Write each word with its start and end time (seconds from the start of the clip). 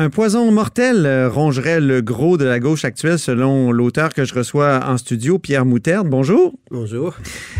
Un 0.00 0.10
poison 0.10 0.52
mortel 0.52 1.06
euh, 1.06 1.28
rongerait 1.28 1.80
le 1.80 2.02
gros 2.02 2.38
de 2.38 2.44
la 2.44 2.60
gauche 2.60 2.84
actuelle 2.84 3.18
selon 3.18 3.72
l'auteur 3.72 4.14
que 4.14 4.24
je 4.24 4.32
reçois 4.32 4.80
en 4.86 4.96
studio, 4.96 5.40
Pierre 5.40 5.64
Moutarde. 5.64 6.08
Bonjour. 6.08 6.54
Bonjour. 6.70 7.16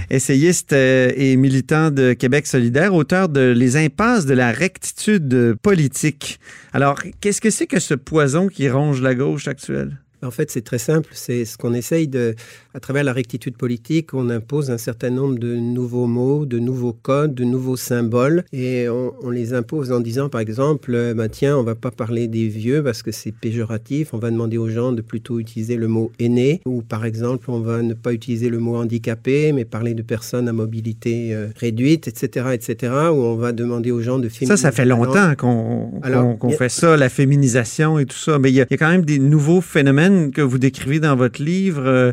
Essayiste 0.09 0.73
euh, 0.73 1.11
et 1.17 1.35
militant 1.35 1.91
de 1.91 2.13
Québec 2.13 2.47
solidaire, 2.47 2.95
auteur 2.95 3.29
de 3.29 3.41
Les 3.41 3.77
impasses 3.77 4.25
de 4.25 4.35
la 4.35 4.53
rectitude 4.53 5.57
politique. 5.61 6.39
Alors, 6.73 7.01
qu'est-ce 7.21 7.41
que 7.41 7.51
c'est 7.51 7.67
que 7.67 7.81
ce 7.81 7.95
poison 7.95 8.47
qui 8.47 8.71
ronge 8.71 9.03
la 9.03 9.17
gauche 9.17 9.49
actuelle? 9.49 9.99
En 10.23 10.31
fait, 10.31 10.49
c'est 10.53 10.63
très 10.63 10.79
simple. 10.79 11.11
C'est 11.15 11.45
ce 11.45 11.59
qu'on 11.59 11.75
essaye 11.75 12.07
de, 12.07 12.37
à 12.79 12.81
travers 12.81 13.03
la 13.03 13.13
rectitude 13.13 13.57
politique, 13.57 14.15
on 14.15 14.31
impose 14.31 14.71
un 14.71 14.79
certain 14.79 15.11
nombre 15.11 15.37
de 15.37 15.57
nouveaux 15.57 16.07
mots, 16.07 16.47
de 16.47 16.61
nouveaux 16.61 16.93
codes, 16.93 17.35
de 17.35 17.43
nouveaux 17.43 17.77
symboles, 17.77 18.45
et 18.53 18.89
on, 18.89 19.13
on 19.21 19.31
les 19.31 19.53
impose 19.53 19.91
en 19.91 19.99
disant, 19.99 20.29
par 20.29 20.41
exemple, 20.41 20.93
euh, 20.95 21.13
bah, 21.13 21.29
tiens, 21.29 21.59
on 21.59 21.65
va 21.65 21.75
pas 21.75 21.91
parler 21.91 22.29
des 22.29 22.47
vieux 22.47 22.81
parce 22.85 23.03
que 23.03 23.11
c'est 23.11 23.33
péjoratif. 23.33 24.15
On 24.15 24.19
va 24.19 24.31
demander 24.31 24.59
aux 24.59 24.69
gens 24.69 24.93
de 24.93 25.01
plutôt 25.03 25.41
utiliser 25.41 25.75
le 25.75 25.89
mot 25.89 26.13
aîné, 26.21 26.61
ou 26.67 26.83
par 26.83 27.05
exemple, 27.05 27.51
on 27.51 27.59
va 27.59 27.83
ne 27.83 27.95
pas 27.95 28.13
utiliser 28.13 28.49
le 28.49 28.61
mot 28.61 28.77
handicapé, 28.77 29.51
mais 29.51 29.65
parler 29.65 29.95
de 29.95 30.03
personnes 30.03 30.47
à 30.47 30.53
mobilité 30.53 31.35
euh, 31.35 31.49
réduite, 31.57 32.07
etc., 32.07 32.51
etc. 32.53 32.93
Ou 33.13 33.17
on 33.17 33.35
va 33.35 33.51
demander 33.51 33.91
aux 33.91 34.03
gens 34.03 34.21
de 34.21 34.29
Ça, 34.29 34.57
ça 34.57 34.71
fait 34.71 34.85
longtemps 34.87 35.35
qu'on 35.37 36.01
a- 36.05 36.49
fait 36.57 36.69
ça, 36.69 36.97
la 36.97 37.09
féminisation 37.09 37.99
et 37.99 38.07
tout 38.07 38.17
ça. 38.17 38.39
Mais 38.39 38.51
il 38.53 38.55
y, 38.55 38.61
a 38.61 38.67
il 38.71 38.73
y 38.73 38.75
a 38.75 38.79
quand 38.79 38.89
même 38.91 39.05
des 39.05 39.19
nouveaux 39.19 39.61
phénomènes 39.61 40.31
que 40.31 40.43
vous 40.43 40.59
décrivez 40.59 41.01
dans 41.01 41.17
votre 41.17 41.43
livre, 41.43 41.83
euh, 41.85 42.13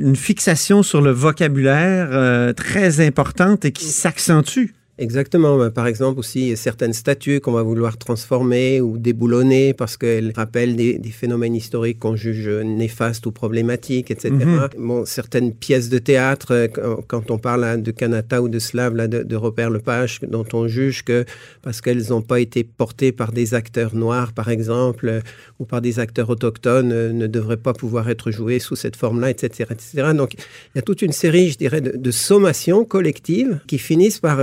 une 0.00 0.16
fixation 0.16 0.82
sur 0.82 1.00
le 1.00 1.10
vocabulaire 1.10 2.08
euh, 2.12 2.52
très 2.52 3.04
importante 3.04 3.64
et 3.64 3.72
qui 3.72 3.86
s'accentue. 3.86 4.70
Exactement. 4.98 5.56
Ben, 5.56 5.70
Par 5.70 5.86
exemple, 5.86 6.18
aussi 6.20 6.54
certaines 6.56 6.92
statues 6.92 7.40
qu'on 7.40 7.52
va 7.52 7.62
vouloir 7.62 7.96
transformer 7.96 8.80
ou 8.82 8.98
déboulonner 8.98 9.72
parce 9.72 9.96
qu'elles 9.96 10.32
rappellent 10.36 10.76
des, 10.76 10.98
des 10.98 11.10
phénomènes 11.10 11.54
historiques 11.54 11.98
qu'on 11.98 12.14
juge 12.14 12.46
néfastes 12.48 13.24
ou 13.24 13.32
problématiques, 13.32 14.10
etc. 14.10 14.30
Mhm. 14.32 14.68
Bon, 14.78 15.04
certaines 15.06 15.54
pièces 15.54 15.88
de 15.88 15.98
théâtre, 15.98 16.52
euh, 16.52 16.68
quand- 17.08 17.30
on 17.30 17.38
parle 17.38 17.64
hein, 17.64 17.78
de 17.78 17.90
Kanata 17.90 18.42
ou 18.42 18.48
de 18.50 18.58
Slave, 18.58 18.94
là, 18.94 19.08
de, 19.08 19.22
de 19.22 19.36
Robert 19.36 19.70
Lepage, 19.70 20.20
dont 20.28 20.44
on 20.52 20.68
juge 20.68 21.04
que 21.04 21.24
parce 21.62 21.80
qu'elles 21.80 22.08
n'ont 22.10 22.20
pas 22.22 22.40
été 22.40 22.62
portées 22.62 23.12
par 23.12 23.32
des 23.32 23.54
acteurs 23.54 23.94
noirs, 23.94 24.32
par 24.34 24.50
exemple, 24.50 25.08
euh, 25.08 25.20
ou 25.58 25.64
par 25.64 25.80
des 25.80 26.00
acteurs 26.00 26.28
autochtones, 26.28 26.92
euh, 26.92 27.12
ne 27.12 27.26
devraient 27.26 27.56
pas 27.56 27.72
pouvoir 27.72 28.10
être 28.10 28.30
jouées 28.30 28.58
sous 28.58 28.76
cette 28.76 28.96
forme-là, 28.96 29.30
etc., 29.30 29.70
etc. 29.70 30.08
Donc, 30.14 30.34
il 30.34 30.76
y 30.76 30.78
a 30.78 30.82
toute 30.82 31.00
une 31.00 31.12
série, 31.12 31.48
je 31.48 31.56
dirais, 31.56 31.80
de, 31.80 31.96
de 31.96 32.10
sommations 32.10 32.84
collectives 32.84 33.58
qui 33.66 33.78
finissent 33.78 34.20
par 34.20 34.38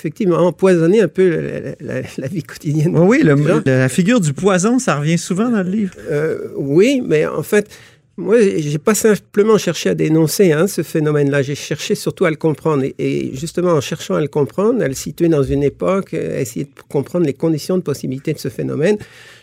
effectivement 0.00 0.38
empoisonner 0.38 1.02
un 1.02 1.08
peu 1.08 1.28
la, 1.28 1.60
la- 1.94 2.02
la 2.18 2.26
vie 2.26 2.42
quotidienne. 2.42 2.96
Oui, 2.98 3.22
le- 3.22 3.62
la 3.66 3.88
figure 3.88 4.20
du 4.20 4.32
poison, 4.32 4.78
ça 4.78 4.96
revient 4.96 5.18
souvent 5.18 5.48
dans 5.50 5.62
le 5.62 5.70
livre. 5.70 5.92
Euh, 6.10 6.38
oui, 6.56 7.02
mais 7.06 7.26
en 7.26 7.42
fait, 7.42 7.68
moi, 8.16 8.36
j'ai 8.40 8.78
pas 8.78 8.94
simplement 8.94 9.56
cherché 9.56 9.90
à 9.90 9.94
dénoncer 9.94 10.52
hein, 10.52 10.66
ce 10.66 10.82
phénomène-là. 10.82 11.42
J'ai 11.42 11.54
cherché 11.54 11.94
surtout 11.94 12.26
à 12.26 12.30
le 12.30 12.36
comprendre. 12.36 12.84
Et, 12.84 12.94
et 12.98 13.34
justement, 13.34 13.72
en 13.72 13.80
cherchant 13.80 14.14
à 14.14 14.20
le 14.20 14.28
comprendre, 14.28 14.82
à 14.82 14.88
le 14.88 14.94
situer 14.94 15.28
dans 15.28 15.42
une 15.42 15.62
époque, 15.62 16.12
euh, 16.14 16.36
à 16.36 16.40
essayer 16.40 16.66
de 16.66 16.70
comprendre 16.88 17.24
les 17.24 17.32
conditions 17.34 17.78
de 17.78 17.82
possibilité 17.82 18.32
de 18.32 18.38
ce 18.38 18.48
phénomène, 18.48 18.98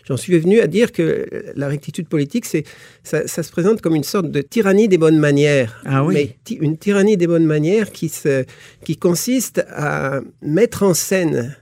j'en 0.06 0.16
suis 0.16 0.38
venu 0.38 0.60
à 0.60 0.66
dire 0.66 0.92
que 0.92 1.26
la 1.56 1.68
rectitude 1.68 2.08
politique, 2.08 2.44
c'est, 2.44 2.64
ça, 3.02 3.26
ça 3.26 3.42
se 3.42 3.50
présente 3.50 3.80
comme 3.80 3.96
une 3.96 4.04
sorte 4.04 4.30
de 4.30 4.42
tyrannie 4.42 4.88
des 4.88 4.98
bonnes 4.98 5.18
manières. 5.18 5.82
Ah 5.84 6.04
oui. 6.04 6.14
Mais 6.14 6.56
une 6.56 6.78
tyrannie 6.78 7.16
des 7.16 7.26
bonnes 7.26 7.46
manières 7.46 7.90
qui, 7.90 8.08
se, 8.08 8.44
qui 8.84 8.96
consiste 8.96 9.64
à 9.70 10.20
mettre 10.40 10.84
en 10.84 10.94
scène 10.94 11.56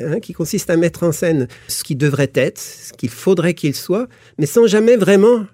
hein, 0.00 0.20
qui 0.20 0.32
consiste 0.32 0.70
à 0.70 0.76
mettre 0.76 1.02
en 1.02 1.12
scène 1.12 1.48
ce 1.68 1.84
qui 1.84 1.96
devrait 1.96 2.32
être, 2.34 2.58
ce 2.58 2.92
qu'il 2.92 3.10
faudrait 3.10 3.54
qu'il 3.54 3.74
soit, 3.74 4.08
mais 4.38 4.46
sans 4.46 4.66
jamais 4.66 4.96
vraiment, 4.96 5.46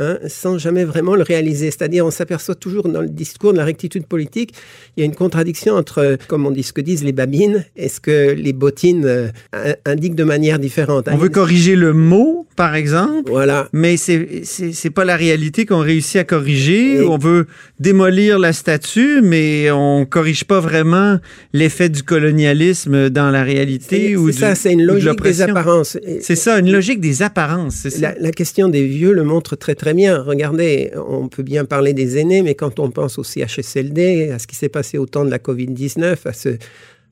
hein, 0.00 0.18
sans 0.26 0.58
jamais 0.58 0.84
vraiment 0.84 1.14
le 1.14 1.22
réaliser. 1.22 1.70
C'est-à-dire, 1.70 2.04
on 2.04 2.10
s'aperçoit 2.10 2.56
toujours 2.56 2.88
dans 2.88 3.02
le 3.02 3.08
discours 3.08 3.52
de 3.52 3.58
la 3.58 3.64
rectitude 3.64 4.06
politique, 4.06 4.54
il 4.96 5.00
y 5.00 5.02
a 5.04 5.06
une 5.06 5.14
contradiction 5.14 5.74
entre, 5.74 6.16
comme 6.26 6.46
on 6.46 6.50
dit, 6.50 6.64
ce 6.64 6.72
que 6.72 6.80
disent 6.80 7.04
les 7.04 7.12
babines 7.12 7.64
et 7.76 7.88
ce 7.88 8.00
que 8.00 8.32
les 8.32 8.52
bottines 8.52 9.04
euh, 9.04 9.28
in- 9.52 9.74
indiquent 9.84 10.16
de 10.16 10.24
manière 10.24 10.58
différente. 10.58 11.06
On 11.12 11.16
veut 11.16 11.28
corriger 11.28 11.76
le 11.76 11.92
mot, 11.92 12.46
par 12.64 12.74
exemple, 12.74 13.30
Voilà. 13.30 13.68
mais 13.72 13.96
c'est 13.96 14.42
c'est 14.44 14.90
pas 14.90 15.06
la 15.06 15.16
réalité 15.16 15.64
qu'on 15.64 15.78
réussit 15.80 16.16
à 16.16 16.24
corriger. 16.24 16.96
Et- 16.96 17.00
On 17.06 17.16
veut 17.16 17.46
démolir 17.78 18.38
la 18.38 18.52
statue, 18.52 19.22
mais 19.22 19.70
on 19.70 20.04
corrige 20.04 20.44
pas 20.44 20.60
vraiment 20.60 21.18
l'effet 21.54 21.88
du 21.88 22.02
colonialisme 22.02 23.08
dans 23.08 23.30
la 23.30 23.42
réalité 23.44 24.08
C'est 24.10 24.16
ou 24.16 24.26
du- 24.30 24.36
ça, 24.36 24.52
une 24.70 24.82
ou 24.82 24.86
de 24.86 24.92
logique 24.92 25.22
des 25.22 25.42
apparences. 25.42 25.96
C'est 26.20 26.36
ça, 26.36 26.58
une 26.58 26.70
logique 26.70 27.00
des 27.00 27.22
apparences. 27.22 27.86
La, 27.98 28.14
la 28.20 28.30
question 28.30 28.68
des 28.68 28.84
vieux 28.86 29.12
le 29.12 29.24
montre 29.24 29.56
très 29.56 29.74
très 29.74 29.94
bien. 29.94 30.20
Regardez, 30.22 30.90
on 31.08 31.28
peut 31.28 31.42
bien 31.42 31.64
parler 31.64 31.92
des 31.94 32.18
aînés, 32.18 32.42
mais 32.42 32.54
quand 32.54 32.78
on 32.78 32.90
pense 32.90 33.18
au 33.18 33.24
CHSLD, 33.24 34.30
à 34.34 34.38
ce 34.38 34.46
qui 34.46 34.56
s'est 34.56 34.68
passé 34.68 34.98
au 34.98 35.06
temps 35.06 35.24
de 35.24 35.30
la 35.30 35.38
Covid-19, 35.38 36.16
à 36.26 36.32
ce, 36.34 36.50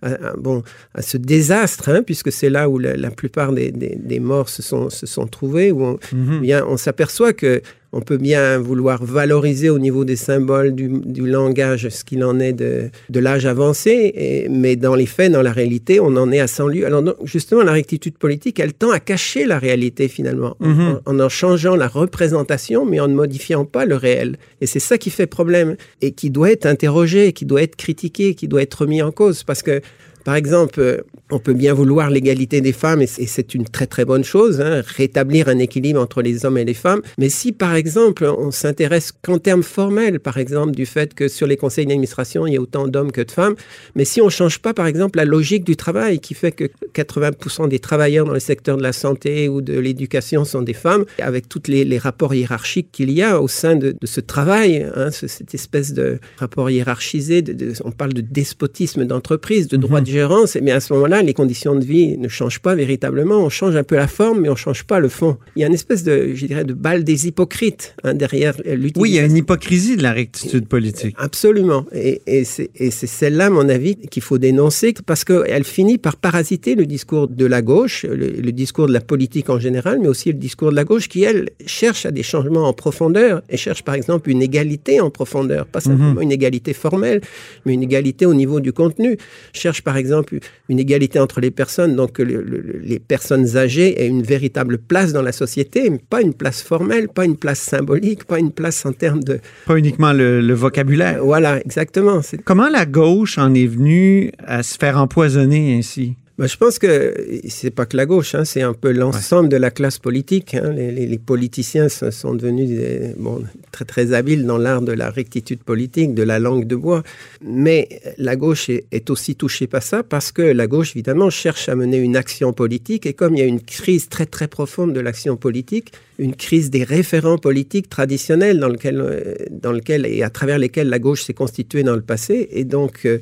à- 0.03 0.29
à- 0.29 0.37
bon, 0.37 0.63
à 0.95 1.03
ce 1.03 1.17
désastre, 1.17 1.89
hein, 1.89 2.03
puisque 2.03 2.31
c'est 2.33 2.51
là 2.51 2.69
où 2.69 2.79
la, 2.79 2.97
la 2.97 3.11
plupart 3.11 3.53
des, 3.53 3.71
des- 3.71 3.97
des 3.97 4.21
morts 4.21 4.49
se 4.49 4.63
sont, 4.63 4.91
se 4.91 5.07
sont 5.07 5.27
trouvés, 5.27 5.71
où 5.73 5.83
on, 5.85 5.99
Mhm. 6.13 6.41
bien, 6.41 6.65
on 6.67 6.77
s'aperçoit 6.77 7.33
que 7.33 7.61
on 7.93 8.00
peut 8.03 8.19
bien 8.19 8.59
vouloir 8.59 9.03
valoriser 9.04 9.71
au 9.71 9.78
niveau 9.78 10.04
des 10.04 10.16
symboles, 10.16 10.75
du, 10.75 10.88
du 11.04 11.26
langage, 11.26 11.88
ce 11.88 12.04
qu'il 12.04 12.22
en 12.22 12.38
est 12.38 12.53
de, 12.53 12.91
de 13.09 13.21
l'âge 13.21 13.47
avancé, 13.47 14.12
et- 14.15 14.49
mais 14.50 14.76
dans 14.76 14.94
les 14.94 15.06
faits, 15.06 15.32
dans 15.32 15.43
la 15.43 15.53
réalité, 15.53 15.99
on 16.00 16.15
en 16.16 16.31
est 16.31 16.41
à 16.41 16.47
100 16.47 16.69
lieues. 16.69 16.84
Alors 16.87 17.03
donc, 17.03 17.16
justement, 17.25 17.62
la 17.62 17.72
rectitude 17.72 18.19
politique, 18.19 18.60
elle 18.60 18.75
tend 18.75 18.91
à 18.91 19.00
cacher 19.00 19.47
la 19.47 19.59
réalité 19.59 20.09
finalement, 20.09 20.56
en- 20.60 20.69
Mhm. 20.69 21.00
en, 21.06 21.19
en 21.21 21.28
changeant 21.28 21.76
la 21.76 21.88
représentation, 21.88 22.84
mais 22.84 23.00
en 23.00 23.09
ne 23.09 23.15
modifiant 23.15 23.65
pas 23.65 23.84
le 23.87 23.97
réel. 23.97 24.37
Et 24.60 24.66
c'est 24.66 24.81
ça 24.81 24.99
qui 24.99 25.10
fait 25.10 25.26
problème, 25.26 25.76
et 26.03 26.12
qui 26.12 26.31
doit 26.31 26.50
être 26.50 26.66
interrogé, 26.66 27.32
qui 27.32 27.47
doit 27.47 27.62
être 27.62 27.76
critiqué, 27.76 28.34
qui 28.34 28.49
doit 28.49 28.62
être 28.62 28.75
remis 28.82 29.00
en 29.03 29.12
cause, 29.12 29.44
parce 29.44 29.62
que 29.62 29.81
par 30.25 30.34
exemple, 30.34 30.81
euh, 30.81 30.99
on 31.31 31.39
peut 31.39 31.53
bien 31.55 31.75
vouloir 31.75 32.11
l'égalité 32.11 32.61
des 32.61 32.73
femmes, 32.73 33.03
et 33.03 33.06
c'est- 33.06 33.55
une 33.55 33.65
très 33.65 33.87
très 33.87 34.05
bonne 34.05 34.25
chose, 34.25 34.61
hein, 34.61 34.83
rétablir 34.97 35.49
un 35.49 35.59
équilibre 35.59 36.01
entre 36.01 36.21
les 36.23 36.45
hommes 36.45 36.59
et 36.59 36.65
les 36.65 36.75
femmes. 36.75 37.01
Mais 37.19 37.29
si, 37.29 37.53
par 37.53 37.75
exemple, 37.75 38.25
on 38.27 38.51
s'intéresse 38.51 39.12
qu'en 39.23 39.39
termes 39.39 39.62
formels, 39.62 40.21
par 40.21 40.37
exemple, 40.39 40.73
du 40.73 40.87
fait 40.87 41.15
que 41.15 41.29
sur 41.29 41.47
les 41.47 41.56
conseils 41.56 41.87
d'administration, 41.87 42.47
il 42.47 42.55
y 42.55 42.56
a 42.56 42.61
autant 42.61 42.89
d'hommes 42.89 43.12
que 43.12 43.21
de 43.23 43.31
femmes, 43.31 43.55
mais 43.95 44.05
si 44.05 44.21
on 44.21 44.27
ne 44.27 44.31
change 44.31 44.59
pas, 44.61 44.75
par 44.75 44.87
exemple, 44.87 45.17
la 45.19 45.25
logique 45.25 45.65
du 45.65 45.77
travail, 45.77 46.19
qui 46.21 46.35
fait 46.35 46.53
que 46.53 46.65
80% 46.95 47.69
des 47.69 47.79
travailleurs 47.79 48.27
dans 48.27 48.33
le 48.33 48.41
secteur 48.41 48.77
de 48.77 48.83
la 48.83 48.93
santé 48.93 49.49
ou 49.49 49.61
de 49.61 49.79
l'éducation 49.79 50.45
sont 50.45 50.62
des 50.62 50.75
femmes, 50.75 51.05
avec 51.21 51.49
tous 51.49 51.62
les, 51.69 51.85
les 51.85 51.99
rapports 51.99 52.35
hiérarchiques 52.35 52.89
qu'il 52.93 53.11
y 53.11 53.23
a 53.23 53.41
au 53.41 53.49
sein 53.49 53.77
de, 53.77 53.95
de 54.00 54.06
ce 54.06 54.21
travail, 54.21 54.87
hein, 54.95 55.11
ce- 55.11 55.27
cette 55.27 55.55
espèce 55.55 55.93
de 55.93 56.19
rapport 56.39 56.71
hiérarchisé, 56.71 57.43
de- 57.43 57.53
de- 57.53 57.73
on 57.85 57.91
parle 57.93 58.12
de 58.12 58.21
despotisme 58.21 59.05
d'entreprise, 59.05 59.69
de 59.69 59.77
droit 59.77 60.00
de 60.00 60.06
gérance, 60.09 60.57
et 60.57 60.61
bien 60.61 60.77
à 60.77 60.81
ce 60.81 60.93
moment-là, 60.95 61.23
les 61.23 61.35
conditions 61.35 61.75
de 61.75 61.85
vie 61.85 62.17
ne 62.19 62.29
changent 62.29 62.61
pas 62.61 62.75
véritablement, 62.75 63.39
on 63.39 63.49
change 63.49 63.77
un 63.77 63.85
peu 63.85 63.97
la 63.97 64.09
forme, 64.09 64.41
mais 64.41 64.49
on 64.49 64.53
ne 64.53 64.57
change 64.57 64.85
pas 64.85 65.01
le 65.01 65.09
fond. 65.09 65.37
Il 65.57 65.61
y 65.61 65.65
a 65.65 65.69
une 65.69 65.75
espèce 65.75 66.03
de, 66.05 66.32
je 66.35 66.47
dirais, 66.47 66.65
de 66.65 66.75
balle 66.75 67.05
des 67.05 67.27
hypocrites 67.27 67.94
hein, 68.05 68.15
derrière 68.15 68.55
l'utilisation. 68.59 69.03
Oui, 69.03 69.11
il 69.11 69.17
y 69.17 69.19
a 69.19 69.25
une 69.25 69.37
hypocrisie 69.37 69.97
de 69.97 70.03
la 70.03 70.12
rectitude 70.12 70.67
politique. 70.67 71.15
Absolument. 71.19 71.85
Et, 71.93 72.23
et 72.27 72.44
c'est 72.44 73.06
celle-là, 73.06 73.47
à 73.47 73.50
mon 73.50 73.69
avis, 73.69 73.97
qu'il 73.97 74.23
faut 74.23 74.38
dénoncer 74.38 74.94
parce 75.05 75.25
qu'elle 75.25 75.65
finit 75.65 75.99
par 75.99 76.17
parasiter 76.17 76.75
le 76.75 76.87
discours 76.87 77.29
de 77.29 77.44
la 77.44 77.61
gauche, 77.61 78.06
le, 78.09 78.15
le 78.17 78.53
discours 78.53 78.88
de 78.88 78.93
la 78.93 79.00
politique 79.00 79.50
en 79.50 79.59
général, 79.59 79.99
mais 80.00 80.09
aussi 80.09 80.31
le 80.31 80.38
discours 80.38 80.71
de 80.71 80.77
la 80.77 80.85
gauche 80.85 81.09
qui, 81.09 81.25
elle, 81.25 81.50
cherche 81.67 82.06
à 82.06 82.11
des 82.11 82.23
changements 82.23 82.67
en 82.69 82.73
profondeur 82.73 83.43
et 83.50 83.56
cherche, 83.56 83.82
par 83.82 83.94
exemple, 83.94 84.31
une 84.31 84.41
égalité 84.41 85.00
en 85.00 85.11
profondeur. 85.11 85.67
Pas 85.67 85.81
simplement 85.81 86.21
une 86.21 86.32
égalité 86.32 86.73
formelle, 86.73 87.21
mais 87.67 87.75
une 87.75 87.82
égalité 87.82 88.25
au 88.25 88.35
niveau 88.35 88.61
du 88.61 88.73
contenu. 88.73 89.19
Cherche, 89.53 89.82
par 89.82 89.97
exemple, 89.99 90.39
une 90.71 90.79
égalité 90.79 91.19
entre 91.19 91.41
les 91.41 91.50
personnes, 91.50 91.95
donc 91.97 92.12
que 92.12 92.23
le- 92.23 92.43
le- 92.43 92.81
les 92.83 92.99
personnes 92.99 93.56
âgées 93.56 94.00
aient 94.03 94.06
une 94.06 94.23
véritable 94.23 94.79
place 94.79 95.12
dans 95.12 95.21
la 95.23 95.33
société, 95.33 95.91
mais 95.91 96.00
pas 96.09 96.23
une 96.23 96.33
place 96.33 96.62
formelle, 96.62 97.09
pas 97.09 97.25
une 97.27 97.37
place 97.37 97.61
symbolique, 97.61 98.25
pas 98.25 98.39
une 98.39 98.53
place 98.53 98.87
en 98.87 98.93
termes 98.93 99.23
de... 99.23 99.41
Pas 99.67 99.77
uniquement 99.77 100.12
le, 100.15 100.41
le 100.41 100.55
vocabulaire. 100.55 101.23
Voilà, 101.23 101.61
exactement. 101.61 102.21
Comment 102.45 102.69
la 102.71 102.87
gauche 102.87 103.37
en 103.37 103.53
est 103.55 103.67
venue 103.67 104.33
à 104.47 104.62
se 104.62 104.79
faire 104.79 104.97
empoisonner 104.99 105.77
ainsi? 105.77 106.15
Bah, 106.38 106.46
je 106.46 106.56
pense 106.56 106.79
que 106.79 107.14
c'est 107.49 107.73
pas 107.73 107.85
que 107.85 107.96
la 107.96 108.06
gauche, 108.06 108.37
hein, 108.37 108.44
c'est 108.44 108.62
un 108.62 108.73
peu 108.73 108.93
l'ensemble 108.93 109.49
de 109.49 109.56
la 109.56 109.73
classe 109.73 109.99
politique. 109.99 110.55
hein. 110.55 110.73
Les, 110.73 110.93
les- 110.93 111.06
les 111.06 111.19
politiciens 111.19 111.88
sont 111.88 112.32
devenus 112.35 112.69
des- 112.69 113.12
bon, 113.19 113.43
très 113.73 113.85
très 113.85 114.12
habiles 114.12 114.46
dans 114.46 114.56
l'art 114.56 114.81
de 114.81 114.93
la 114.93 115.11
rectitude 115.11 115.64
politique, 115.64 116.14
de 116.14 116.23
la 116.23 116.38
langue 116.38 116.64
de 116.69 116.76
bois. 116.76 117.02
Mais 117.43 117.88
la 118.19 118.37
gauche 118.37 118.69
est, 118.70 118.85
est 118.93 119.11
aussi 119.11 119.35
touchée 119.35 119.67
par 119.67 119.82
ça 119.82 120.05
parce 120.05 120.31
que 120.31 120.43
la 120.43 120.69
gauche, 120.69 120.93
évidemment, 120.94 121.29
cherche 121.29 121.69
à 121.69 121.75
mener 121.75 121.96
une 121.99 122.17
action 122.17 122.52
politique. 122.52 123.05
Et 123.06 123.14
comme 123.14 123.34
il 123.34 123.41
y 123.41 123.43
a 123.43 123.46
une 123.46 123.61
crise 123.61 124.08
très 124.08 124.26
très 124.26 124.46
profonde 124.46 124.93
de 124.93 125.00
l'action 125.00 125.37
politique, 125.37 125.91
une 126.20 126.37
crise 126.37 126.70
des 126.70 126.84
référents 126.84 127.38
politiques 127.38 127.88
traditionnels 127.88 128.61
dans 128.61 128.69
lequel, 128.69 129.00
euh, 129.00 129.34
dans 129.50 129.73
lequel 129.73 130.06
et 130.06 130.23
à 130.23 130.31
travers 130.31 130.58
lesquels 130.58 130.88
la 130.88 131.00
gauche 131.00 131.25
s'est 131.25 131.34
constituée 131.34 131.82
dans 131.82 131.96
le 131.96 132.02
passé. 132.02 132.49
Et 132.52 132.62
donc, 132.64 133.06
euh, 133.06 133.19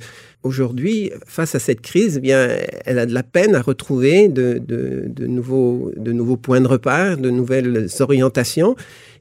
aujourd'hui, 0.47 1.11
face 1.27 1.55
à 1.55 1.59
cette 1.59 1.81
crise, 1.81 2.17
eh 2.17 2.21
bien, 2.21 2.49
elle 2.85 2.99
a 2.99 3.07
de 3.07 3.13
la 3.15 3.23
peine 3.23 3.55
à 3.55 3.61
retrouver 3.63 4.29
de, 4.29 4.61
de- 4.65 5.05
de 5.09 5.27
nouveaux, 5.27 5.93
de 5.97 6.13
nouveaux 6.13 6.37
points 6.37 6.61
de 6.61 6.69
repère, 6.69 7.19
de 7.19 7.31
nouvelles 7.31 7.89
orientations. 8.01 8.77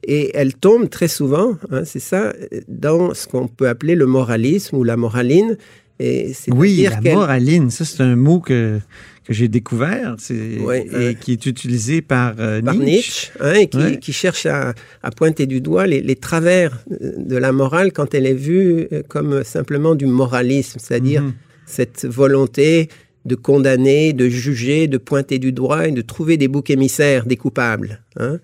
Et 0.06 0.30
elle 0.34 0.54
tombe 0.54 0.88
très 0.88 1.08
souvent, 1.08 1.56
hein, 1.70 1.82
c'est 1.84 1.98
ça, 2.12 2.32
dans 2.68 3.12
ce 3.14 3.26
qu'on 3.26 3.48
peut 3.48 3.68
appeler 3.68 3.94
le 3.96 4.06
moralisme 4.06 4.76
ou 4.76 4.84
la 4.84 4.96
moraline. 4.96 5.56
Et 5.98 6.32
Oui, 6.54 6.86
la 6.90 6.90
moraline, 7.14 7.70
ça 7.70 7.84
c'est 7.84 8.02
un 8.02 8.16
mot 8.16 8.38
que, 8.40 8.78
que 9.26 9.32
j'ai 9.34 9.48
découvert 9.48 10.14
c'est- 10.18 10.58
Ouais, 10.60 10.86
et 10.86 10.94
euh, 10.94 11.12
qui 11.14 11.32
est 11.32 11.46
utilisé 11.46 12.00
par, 12.02 12.34
euh, 12.38 12.62
par 12.62 12.74
Nietzsche. 12.74 12.86
Nietzsche, 12.86 13.32
hein, 13.40 13.52
et 13.54 13.66
qui, 13.68 13.76
Ouais. 13.78 13.98
qui 13.98 14.12
cherche 14.12 14.46
à, 14.46 14.72
à 15.02 15.10
pointer 15.10 15.46
du 15.46 15.60
doigt 15.60 15.86
les, 15.86 16.00
les 16.00 16.14
travers 16.16 16.84
de 16.90 17.36
la 17.36 17.52
morale 17.52 17.92
quand 17.92 18.14
elle 18.14 18.26
est 18.26 18.34
vue 18.34 18.86
euh, 18.92 19.02
comme 19.08 19.42
simplement 19.44 19.94
du 19.94 20.06
moralisme, 20.06 20.78
c'est-à 20.80 21.00
dire 21.00 21.22
Mhm. 21.22 21.32
cette 21.66 22.04
volonté 22.06 22.88
de 23.24 23.34
condamner, 23.34 24.12
de 24.12 24.28
juger, 24.28 24.86
de 24.86 24.98
pointer 24.98 25.38
du 25.40 25.50
doigt 25.50 25.88
et 25.88 25.92
de 25.92 26.02
trouver 26.02 26.36
des 26.36 26.46
boucs 26.46 26.70
émissaires 26.70 27.26
des 27.26 27.36
coupables. 27.36 28.00
hein. 28.18 28.38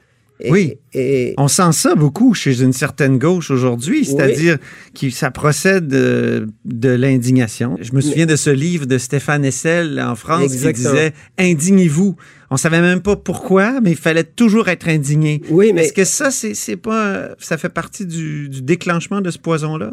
Et- 0.44 0.50
Oui. 0.50 0.74
Et, 0.92 1.34
On 1.38 1.48
sent 1.48 1.72
ça 1.72 1.94
beaucoup 1.94 2.34
chez 2.34 2.60
une 2.62 2.72
certaine 2.72 3.18
gauche 3.18 3.50
aujourd'hui, 3.50 4.04
c'est-à-dire 4.04 4.58
que 4.98 5.08
ça 5.10 5.30
procède 5.30 5.92
euh, 5.94 6.46
de 6.64 6.88
l'indignation. 6.90 7.78
Je 7.80 7.92
me 7.94 8.00
souviens 8.00 8.26
de 8.26 8.36
ce 8.36 8.50
livre 8.50 8.86
de 8.86 8.98
Stéphane 8.98 9.44
Hessel 9.44 10.00
en 10.00 10.16
France 10.16 10.42
Exactement. 10.52 10.90
qui 10.90 10.94
disait 10.96 11.12
Indignez-vous. 11.38 12.16
On 12.54 12.58
savait 12.58 12.82
même 12.82 13.00
pas 13.00 13.16
pourquoi, 13.16 13.80
mais 13.80 13.92
il 13.92 13.96
fallait 13.96 14.24
toujours 14.24 14.68
être 14.68 14.86
indigné. 14.88 15.40
oui, 15.48 15.72
mais 15.72 15.84
Est-ce 15.86 15.92
que 15.94 16.04
ça, 16.04 16.30
c'est 16.30 16.76
pas, 16.76 17.30
ça 17.38 17.56
fait 17.56 17.70
partie 17.70 18.04
du, 18.04 18.48
du 18.50 18.60
déclenchement 18.60 19.20
de 19.22 19.30
ce 19.30 19.38
poison-là? 19.38 19.92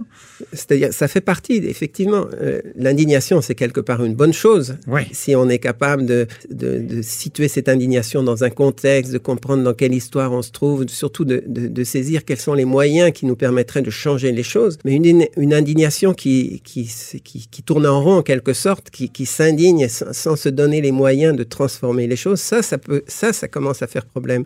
c'est-à-dire 0.54 0.94
ça 0.94 1.08
fait 1.08 1.22
partie, 1.22 1.56
effectivement. 1.56 2.26
euh, 2.42 2.62
L'indignation, 2.76 3.42
c'est 3.42 3.56
quelque 3.56 3.80
part 3.82 4.04
une 4.04 4.14
bonne 4.16 4.34
chose. 4.34 4.76
Oui. 4.88 5.02
si 5.12 5.36
on 5.36 5.48
est 5.50 5.60
capable 5.60 6.06
de, 6.06 6.28
de- 6.50 6.80
de 6.80 7.02
situer 7.02 7.48
cette 7.48 7.70
indignation 7.70 8.24
dans 8.24 8.44
un 8.44 8.50
contexte, 8.50 9.12
de 9.14 9.18
comprendre 9.20 9.64
dans 9.64 9.74
quelle 9.74 9.94
histoire 9.94 10.32
on 10.34 10.42
se 10.42 10.52
trouve, 10.52 10.86
surtout 10.88 11.26
de, 11.26 11.44
de- 11.48 11.68
de 11.68 11.84
saisir 11.84 12.26
quels 12.26 12.40
sont 12.40 12.54
les 12.56 12.66
moyens 12.66 13.12
qui 13.14 13.26
nous 13.26 13.36
permettraient 13.36 13.82
de 13.82 13.90
changer 13.90 14.32
les 14.34 14.44
choses. 14.44 14.78
Mais 14.86 14.96
une, 14.96 15.26
une 15.38 15.54
indignation 15.54 16.14
qui, 16.14 16.62
qui, 16.66 16.90
qui, 17.24 17.48
qui 17.50 17.64
tourne 17.64 17.86
en 17.88 18.02
rond 18.02 18.18
en 18.18 18.24
quelque 18.24 18.54
sorte, 18.54 18.90
qui, 18.90 19.10
qui 19.10 19.26
s'indigne 19.26 19.88
sans, 19.88 20.12
sans 20.14 20.36
se 20.36 20.50
donner 20.50 20.82
les 20.82 20.92
moyens 20.92 21.36
de 21.38 21.44
transformer 21.44 22.08
les 22.08 22.16
choses, 22.16 22.42
ça, 22.50 22.62
ça, 22.64 22.78
peut, 22.78 23.04
ça, 23.08 23.32
ça 23.34 23.48
commence 23.48 23.82
à 23.84 23.88
faire 23.88 24.06
problème. 24.06 24.44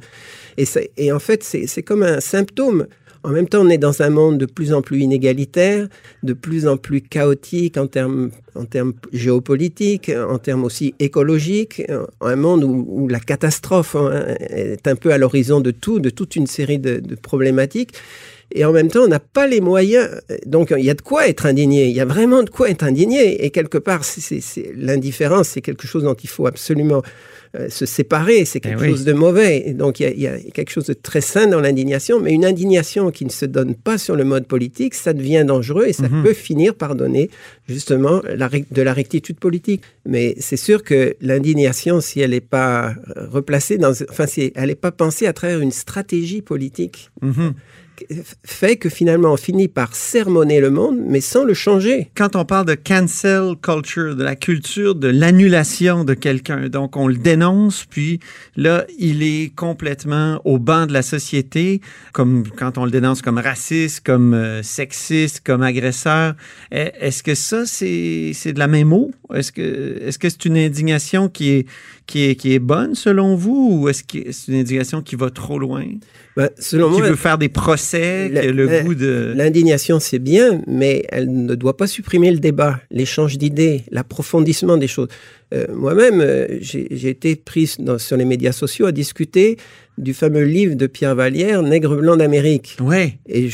Et, 0.58 0.66
ça- 0.66 0.82
et 0.98 1.12
en 1.12 1.20
fait, 1.20 1.42
c'est 1.44 1.84
comme 1.84 2.04
un 2.04 2.20
symptôme. 2.20 2.88
En 3.26 3.30
même 3.30 3.48
temps, 3.48 3.62
on 3.62 3.70
est 3.70 3.78
dans 3.78 4.02
un 4.02 4.10
monde 4.10 4.38
de 4.38 4.46
plus 4.46 4.74
en 4.74 4.82
plus 4.82 5.00
inégalitaire, 5.00 5.88
de 6.24 6.34
plus 6.34 6.68
en 6.68 6.76
plus 6.76 7.00
chaotique 7.00 7.78
en 7.78 7.88
termes, 7.88 8.32
en 8.56 8.66
termes 8.66 8.92
géopolitiques, 9.14 10.12
en 10.36 10.38
termes 10.38 10.66
aussi 10.66 10.94
écologiques, 11.00 11.82
un 12.20 12.36
monde 12.36 12.66
où, 12.66 13.08
la 13.08 13.22
catastrophe 13.22 13.96
hein, 13.96 14.26
est 14.50 14.86
un 14.90 14.98
peu 14.98 15.14
à 15.14 15.18
l'horizon 15.18 15.62
de 15.62 15.72
tout, 15.72 16.02
de 16.02 16.10
toute 16.10 16.36
une 16.36 16.48
série 16.48 16.80
de, 16.80 17.16
problématiques. 17.16 17.94
Et 18.56 18.66
en 18.66 18.74
même 18.74 18.90
temps, 18.90 19.04
on 19.06 19.08
n'a 19.08 19.22
pas 19.22 19.48
les 19.48 19.62
moyens. 19.62 20.10
Donc, 20.46 20.74
il 20.78 20.84
y 20.84 20.90
a 20.90 20.94
de 20.94 21.02
quoi 21.02 21.28
être 21.30 21.46
indigné. 21.46 21.86
Il 21.86 21.96
y 21.96 22.02
a 22.02 22.06
vraiment 22.06 22.44
de 22.44 22.50
quoi 22.50 22.70
être 22.70 22.84
indigné. 22.84 23.46
Et 23.46 23.52
quelque 23.52 23.80
part, 23.80 24.02
l'indifférence, 24.76 25.48
c'est 25.48 25.62
quelque 25.62 25.88
chose 25.88 26.04
dont 26.04 26.14
il 26.14 26.30
faut 26.30 26.46
absolument 26.46 27.02
euh, 27.56 27.70
se 27.70 27.86
séparer. 27.86 28.46
C'est 28.46 28.60
quelque 28.60 28.80
Eh 28.80 28.86
oui. 28.86 28.90
chose 28.92 29.06
de 29.06 29.14
mauvais. 29.14 29.64
Et 29.68 29.74
donc, 29.74 30.00
il 30.00 30.04
y, 30.04 30.06
a, 30.08 30.12
il 30.12 30.20
y 30.22 30.28
a 30.28 30.38
quelque 30.52 30.72
chose 30.72 30.86
de 30.88 30.94
très 30.94 31.22
sain 31.22 31.46
dans 31.48 31.60
l'indignation. 31.62 32.20
Mais 32.20 32.32
une 32.34 32.46
indignation 32.46 33.12
qui 33.12 33.26
ne 33.26 33.30
se 33.30 33.46
donne 33.46 33.76
pas 33.76 33.98
sur 33.98 34.16
le 34.16 34.24
mode 34.24 34.46
politique, 34.48 34.94
ça 34.96 35.14
devient 35.14 35.44
dangereux 35.46 35.86
et 35.88 35.94
ça 35.94 36.10
Mhm. 36.10 36.24
peut 36.24 36.34
finir 36.34 36.74
par 36.76 36.96
donner 36.96 37.30
justement 37.68 38.22
la, 38.36 38.50
de 38.50 38.82
la 38.82 38.94
rectitude 38.94 39.38
politique. 39.40 39.82
Mais 40.06 40.36
c'est 40.40 40.58
sûr 40.58 40.84
que 40.84 41.16
l'indignation, 41.22 42.02
si 42.02 42.20
elle 42.22 42.32
n'est 42.32 42.42
pas 42.42 42.96
euh, 43.18 43.28
replacée 43.30 43.78
dans, 43.78 43.94
enfin, 44.10 44.26
si 44.28 44.52
elle 44.56 44.68
n'est 44.70 44.76
pas 44.76 44.92
pensée 44.92 45.28
à 45.28 45.34
travers 45.34 45.60
une 45.60 45.72
stratégie 45.72 46.42
politique, 46.42 47.10
Mhm. 47.22 47.54
Fait 48.44 48.78
que 48.78 48.90
finalement 48.90 49.34
on 49.34 49.38
finit 49.38 49.68
par 49.68 49.96
sermonner 49.96 50.60
le 50.60 50.70
monde, 50.70 50.98
mais 51.08 51.22
sans 51.22 51.44
le 51.44 51.54
changer. 51.54 52.10
Quand 52.16 52.36
on 52.36 52.46
parle 52.46 52.66
de 52.66 52.76
cancel 52.76 53.56
culture, 53.62 54.16
de 54.16 54.24
la 54.24 54.36
culture 54.36 54.96
de 54.96 55.08
l'annulation 55.08 56.04
de 56.04 56.14
quelqu'un, 56.14 56.70
donc 56.70 56.98
on 56.98 57.08
le 57.08 57.16
dénonce, 57.16 57.86
puis 57.86 58.20
là, 58.56 58.86
il 59.00 59.24
est 59.24 59.54
complètement 59.56 60.42
au 60.46 60.60
banc 60.60 60.86
de 60.86 60.94
la 60.94 61.02
société, 61.02 61.82
comme 62.14 62.44
quand 62.58 62.78
on 62.78 62.86
le 62.86 62.92
dénonce 62.92 63.22
comme 63.22 63.38
raciste, 63.38 64.02
comme 64.06 64.34
euh, 64.34 64.64
sexiste, 64.64 65.42
comme 65.46 65.62
agresseur. 65.62 66.34
E- 66.74 66.92
Est-ce 67.00 67.24
que 67.24 67.36
ça, 67.36 67.66
c'est 67.66 68.54
de 68.54 68.60
la 68.60 68.68
même 68.68 68.94
eau? 68.94 69.12
Est-ce 69.34 69.52
que 69.52 70.00
est-ce 70.04 70.20
que 70.20 70.30
c'est 70.30 70.46
une 70.46 70.58
indignation 70.58 71.30
qui 71.30 71.50
est, 71.50 71.66
qui, 72.06 72.30
est, 72.30 72.36
qui 72.36 72.54
est 72.54 72.60
bonne 72.60 72.96
selon 72.96 73.36
vous, 73.36 73.80
ou 73.82 73.90
est-ce 73.90 74.04
que 74.04 74.32
c'est 74.32 74.52
une 74.52 74.60
indignation 74.60 75.02
qui 75.02 75.16
va 75.16 75.30
trop 75.30 75.58
loin? 75.58 75.86
Ben, 76.36 76.50
selon 76.60 76.92
Qui 76.92 77.00
moi, 77.00 77.10
veut 77.10 77.16
faire 77.16 77.38
des 77.38 77.50
procès, 77.50 78.28
la- 78.30 78.42
qui 78.42 78.48
a 78.48 78.52
le 78.52 78.66
la- 78.66 78.82
goût 78.84 78.96
de... 78.96 79.34
L'indignation, 79.36 80.00
c'est 80.00 80.20
bien, 80.20 80.62
mais 80.68 81.06
elle 81.10 81.32
ne 81.32 81.56
doit 81.56 81.78
pas 81.78 81.88
supprimer 81.88 82.32
le 82.32 82.40
débat, 82.40 82.80
l'échange 82.92 83.38
d'idées, 83.38 83.84
l'approfondissement 83.92 84.78
des 84.78 84.88
choses. 84.88 85.08
Euh, 85.54 85.66
Moi-même, 85.74 86.20
euh, 86.22 86.48
j'ai 86.62 87.10
été 87.10 87.36
pris 87.36 87.76
dans- 87.80 88.00
sur 88.00 88.18
les 88.18 88.26
médias 88.26 88.52
sociaux 88.52 88.88
à 88.88 88.92
discuter 88.92 89.58
du 90.00 90.16
fameux 90.16 90.44
livre 90.44 90.76
de 90.76 90.88
Pierre 90.88 91.14
Vallière, 91.16 91.62
Nègre 91.62 91.96
blanc 91.98 92.18
d'Amérique. 92.18 92.78
Ouais. 92.82 93.20
Et 93.30 93.50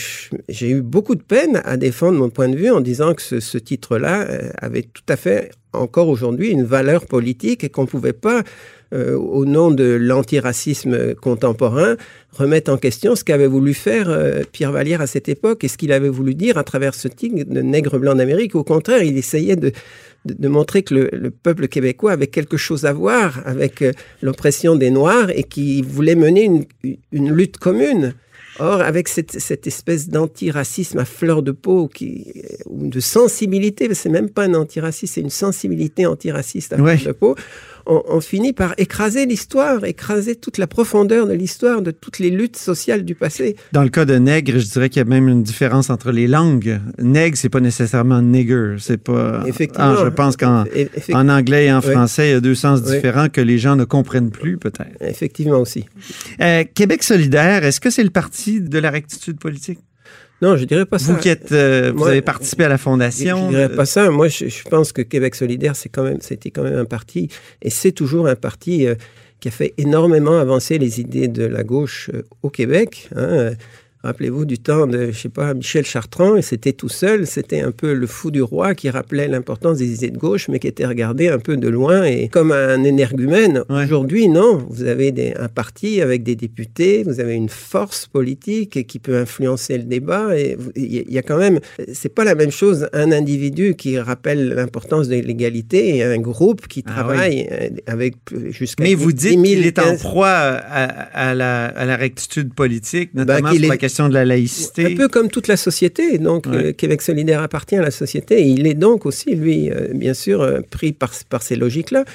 j'ai 0.47 0.69
eu 0.69 0.81
beaucoup 0.81 1.15
de 1.15 1.21
peine 1.21 1.61
à 1.65 1.75
défendre 1.75 2.17
mon 2.17 2.29
point 2.29 2.47
de 2.47 2.55
vue 2.55 2.69
en 2.69 2.79
disant 2.79 3.13
que 3.13 3.21
ce, 3.21 3.41
ce 3.41 3.57
titre-là 3.57 4.21
euh, 4.29 4.49
avait 4.57 4.83
tout 4.83 5.03
à 5.09 5.17
fait, 5.17 5.51
encore 5.73 6.09
aujourd'hui, 6.09 6.49
une 6.49 6.63
valeur 6.63 7.05
politique 7.05 7.63
et 7.63 7.69
qu'on 7.69 7.83
ne 7.83 7.87
pouvait 7.87 8.13
pas, 8.13 8.43
euh, 8.93 9.15
au 9.15 9.45
nom 9.45 9.69
de 9.69 9.83
l'antiracisme 9.83 11.13
contemporain, 11.13 11.95
remettre 12.31 12.71
en 12.71 12.77
question 12.77 13.15
ce 13.15 13.23
qu'avait 13.23 13.47
voulu 13.47 13.75
faire 13.75 14.09
euh, 14.09 14.41
Pierre 14.51 14.71
Vallière 14.71 15.01
à 15.01 15.07
cette 15.07 15.29
époque 15.29 15.63
et 15.63 15.67
ce 15.67 15.77
qu'il 15.77 15.91
avait 15.91 16.09
voulu 16.09 16.33
dire 16.33 16.57
à 16.57 16.63
travers 16.63 16.95
ce 16.95 17.07
titre 17.07 17.43
de 17.47 17.61
Nègre 17.61 17.99
blanc 17.99 18.15
d'Amérique. 18.15 18.55
Au 18.55 18.63
contraire, 18.63 19.03
il 19.03 19.15
essayait 19.15 19.55
de, 19.55 19.71
de, 20.25 20.47
montrer 20.47 20.81
que 20.81 20.95
le, 20.95 21.09
le 21.13 21.29
peuple 21.29 21.67
québécois 21.67 22.13
avait 22.13 22.27
quelque 22.27 22.57
chose 22.57 22.85
à 22.85 22.93
voir 22.93 23.41
avec 23.45 23.83
euh, 23.83 23.91
l'oppression 24.23 24.75
des 24.75 24.89
Noirs 24.89 25.29
et 25.29 25.43
qu'il 25.43 25.85
voulait 25.85 26.15
mener 26.15 26.67
une 27.11 27.31
lutte 27.31 27.57
commune. 27.57 28.15
Or, 28.59 28.81
avec 28.81 29.07
cette, 29.07 29.39
cette 29.39 29.67
espèce 29.67 30.09
d'antiracisme 30.09 30.99
à 30.99 31.05
fleur 31.05 31.41
de 31.43 31.51
peau, 31.51 31.87
qui, 31.87 32.25
ou 32.67 32.87
de 32.87 32.99
sensibilité, 32.99 33.93
c'est 33.93 34.09
même 34.09 34.29
pas 34.29 34.43
un 34.43 34.53
antiraciste, 34.53 35.15
c'est 35.15 35.21
une 35.21 35.29
sensibilité 35.29 36.05
antiraciste 36.05 36.73
à 36.73 36.77
Ouais. 36.81 36.97
fleur 36.97 37.13
de 37.13 37.17
peau, 37.19 37.35
on, 37.89 38.03
on 38.07 38.21
finit 38.21 38.53
par 38.53 38.73
écraser 38.77 39.25
l'histoire, 39.25 39.83
écraser 39.83 40.35
toute 40.35 40.57
la 40.57 40.67
profondeur 40.67 41.27
de 41.27 41.33
l'histoire, 41.33 41.81
de 41.81 41.91
toutes 41.91 42.19
les 42.19 42.29
luttes 42.29 42.57
sociales 42.57 43.03
du 43.03 43.15
passé. 43.15 43.55
Dans 43.73 43.83
le 43.83 43.89
cas 43.89 44.05
de 44.05 44.15
nègre, 44.15 44.59
je 44.59 44.67
dirais 44.67 44.89
qu'il 44.89 44.99
y 44.99 45.01
a 45.01 45.05
même 45.05 45.27
une 45.27 45.43
différence 45.43 45.89
entre 45.89 46.11
les 46.11 46.27
langues. 46.27 46.79
Nègre, 46.99 47.35
c'est 47.35 47.49
pas 47.49 47.59
nécessairement 47.59 48.21
nigger. 48.21 48.75
C'est 48.79 48.97
pas. 48.97 49.43
Effectivement. 49.47 49.95
Ah, 49.97 50.03
je 50.05 50.09
pense 50.09 50.37
qu'en 50.37 50.65
en 51.13 51.29
anglais 51.29 51.65
et 51.65 51.73
en 51.73 51.81
français, 51.81 52.29
il 52.29 52.31
y 52.31 52.35
a 52.35 52.41
deux 52.41 52.55
sens 52.55 52.83
différents 52.83 53.29
que 53.29 53.41
les 53.41 53.57
gens 53.57 53.75
ne 53.75 53.83
comprennent 53.83 54.31
plus, 54.31 54.57
peut-être. 54.57 55.01
Effectivement 55.01 55.59
aussi. 55.59 55.85
Euh, 56.41 56.63
Québec 56.73 57.03
solidaire, 57.03 57.63
est-ce 57.63 57.79
que 57.79 57.89
c'est 57.89 58.03
le 58.03 58.09
parti 58.11 58.61
de 58.61 58.77
la 58.77 58.91
rectitude 58.91 59.39
politique? 59.39 59.79
Non, 60.41 60.55
je 60.57 60.63
dirais 60.65 60.85
pas 60.85 60.99
ça. 60.99 61.11
Vous 61.11 61.19
qui 61.19 61.29
êtes, 61.29 61.51
euh, 61.51 61.91
vous 61.91 61.99
Moi, 61.99 62.09
avez 62.09 62.21
participé 62.21 62.63
à 62.63 62.69
la 62.69 62.77
Je 62.77 62.81
fondation. 62.81 63.45
ne 63.45 63.49
dirais 63.49 63.63
euh, 63.71 63.75
pas 63.75 63.85
ça. 63.85 64.09
Moi, 64.09 64.27
je, 64.29 64.47
je 64.47 64.63
pense 64.63 64.91
que 64.93 65.01
Québec 65.01 65.35
solidaire, 65.35 65.75
c'est 65.75 65.89
quand 65.89 66.03
même, 66.03 66.21
c'était 66.21 66.49
quand 66.51 66.63
même 66.63 66.77
un 66.77 66.85
parti, 66.85 67.29
et 67.61 67.69
c'est 67.69 67.91
toujours 67.91 68.27
un 68.27 68.35
parti 68.35 68.87
euh, 68.87 68.95
qui 69.41 69.47
a 69.49 69.51
fait 69.51 69.73
énormément 69.77 70.37
avancer 70.39 70.77
les 70.77 70.99
idées 71.01 71.27
de 71.27 71.43
la 71.45 71.63
gauche 71.63 72.09
euh, 72.13 72.23
au 72.43 72.49
Québec. 72.49 73.09
hein. 73.15 73.51
Rappelez-vous 74.01 74.45
du 74.45 74.57
temps 74.59 74.87
de, 74.87 75.11
je 75.11 75.17
sais 75.19 75.27
pas, 75.29 75.53
Michel 75.53 75.83
Chartrand, 75.85 76.37
et 76.37 76.41
c'était 76.41 76.71
tout 76.71 76.87
seul, 76.87 77.27
c'était 77.27 77.59
un 77.59 77.71
peu 77.71 77.91
le 77.93 78.07
fou 78.07 78.31
du 78.31 78.41
roi 78.41 78.73
qui 78.73 78.89
rappelait 78.89 79.27
l'importance 79.27 79.77
des 79.79 79.93
idées 79.93 80.09
de 80.09 80.17
gauche, 80.17 80.47
mais 80.47 80.59
qui 80.59 80.67
était 80.67 80.85
regardé 80.85 81.27
un 81.27 81.37
peu 81.37 81.57
de 81.57 81.67
loin 81.67 82.05
et 82.05 82.29
comme 82.29 82.53
un 82.53 82.81
énergumène. 82.85 83.63
Ouais. 83.69 83.83
Aujourd'hui, 83.83 84.29
non, 84.29 84.65
vous 84.69 84.83
avez 84.85 85.11
des- 85.11 85.33
un 85.37 85.49
parti 85.49 86.01
avec 86.01 86.23
des 86.23 86.37
députés, 86.37 87.03
vous 87.03 87.19
avez 87.19 87.33
une 87.33 87.49
force 87.49 88.07
politique 88.07 88.87
qui 88.87 88.99
peut 88.99 89.17
influencer 89.17 89.77
le 89.77 89.83
débat, 89.83 90.37
et 90.37 90.55
il 90.77 91.11
y, 91.11 91.17
a- 91.17 91.21
quand 91.21 91.37
même, 91.37 91.59
c'est 91.91 92.15
pas 92.15 92.23
la 92.23 92.35
même 92.35 92.51
chose 92.51 92.87
un 92.93 93.11
individu 93.11 93.75
qui 93.75 93.99
rappelle 93.99 94.47
l'importance 94.53 95.09
de 95.09 95.15
l'égalité 95.15 95.97
et 95.97 96.03
un 96.03 96.19
groupe 96.19 96.67
qui 96.69 96.83
Ah 96.87 96.91
travaille 96.91 97.49
euh, 97.51 97.69
avec 97.85 98.15
jusqu'à 98.51 98.81
Mais 98.85 98.93
vous 98.93 99.11
10 99.11 99.35
dites 99.35 99.39
000, 99.39 99.43
qu'il 99.43 99.65
est 99.67 99.79
en 99.79 99.83
15 99.83 99.99
proie 100.03 100.29
à, 100.29 100.83
à 101.29 101.35
la, 101.35 101.65
à 101.65 101.83
la 101.85 101.97
rectitude 101.97 102.53
politique, 102.53 103.13
notamment 103.13 103.41
Bah, 103.41 103.49
qu'il 103.51 103.59
sur 103.59 103.67
la 103.69 103.75
est- 103.75 103.77
question 103.89 104.07
de 104.09 104.13
la 104.13 104.25
laïcité. 104.25 104.85
Un 104.85 104.95
peu 104.95 105.07
comme 105.07 105.29
toute 105.29 105.47
la 105.47 105.57
société. 105.57 106.17
Donc, 106.19 106.45
Ouais. 106.45 106.67
euh, 106.67 106.71
Québec 106.73 107.01
solidaire 107.01 107.41
appartient 107.41 107.75
à 107.75 107.81
la 107.81 107.91
société. 107.91 108.39
Et 108.41 108.47
il 108.47 108.65
est 108.67 108.73
donc 108.87 109.05
aussi, 109.05 109.35
lui, 109.35 109.69
euh, 109.71 109.87
bien 109.93 110.13
sûr, 110.13 110.41
euh, 110.41 110.61
pris 110.69 110.91
par, 110.93 111.11
par 111.29 111.41
ces 111.41 111.55
logiques-là. 111.55 112.05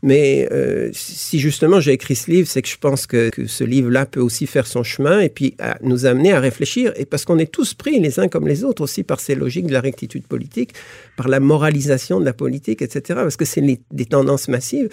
Mais 0.00 0.48
si 0.92 1.40
justement 1.40 1.80
j'ai 1.80 1.90
écrit 1.92 2.14
ce 2.14 2.30
livre, 2.30 2.46
c'est 2.48 2.62
que 2.62 2.68
je 2.68 2.76
pense 2.78 3.08
que, 3.08 3.30
que 3.30 3.48
ce 3.48 3.64
livre-là 3.64 4.06
peut 4.06 4.20
aussi 4.20 4.46
faire 4.46 4.68
son 4.68 4.84
chemin 4.84 5.18
et 5.18 5.28
puis 5.28 5.56
à 5.58 5.76
nous 5.82 6.06
amener 6.06 6.32
à 6.32 6.38
réfléchir. 6.38 6.92
Et 6.94 7.04
parce 7.04 7.24
qu'on 7.24 7.36
est 7.38 7.50
tous 7.50 7.74
pris, 7.74 7.98
les 7.98 8.20
uns 8.20 8.28
comme 8.28 8.46
les 8.46 8.62
autres, 8.62 8.80
aussi 8.82 9.02
par 9.02 9.18
ces 9.18 9.34
logiques 9.34 9.66
de 9.66 9.72
la 9.72 9.80
rectitude 9.80 10.24
politique, 10.34 10.70
par 11.16 11.26
la 11.26 11.40
moralisation 11.40 12.20
de 12.20 12.24
la 12.24 12.32
politique, 12.32 12.80
etc. 12.80 13.00
Parce 13.26 13.36
que 13.36 13.44
c'est 13.44 13.60
des 13.90 14.04
tendances 14.04 14.46
massives. 14.46 14.88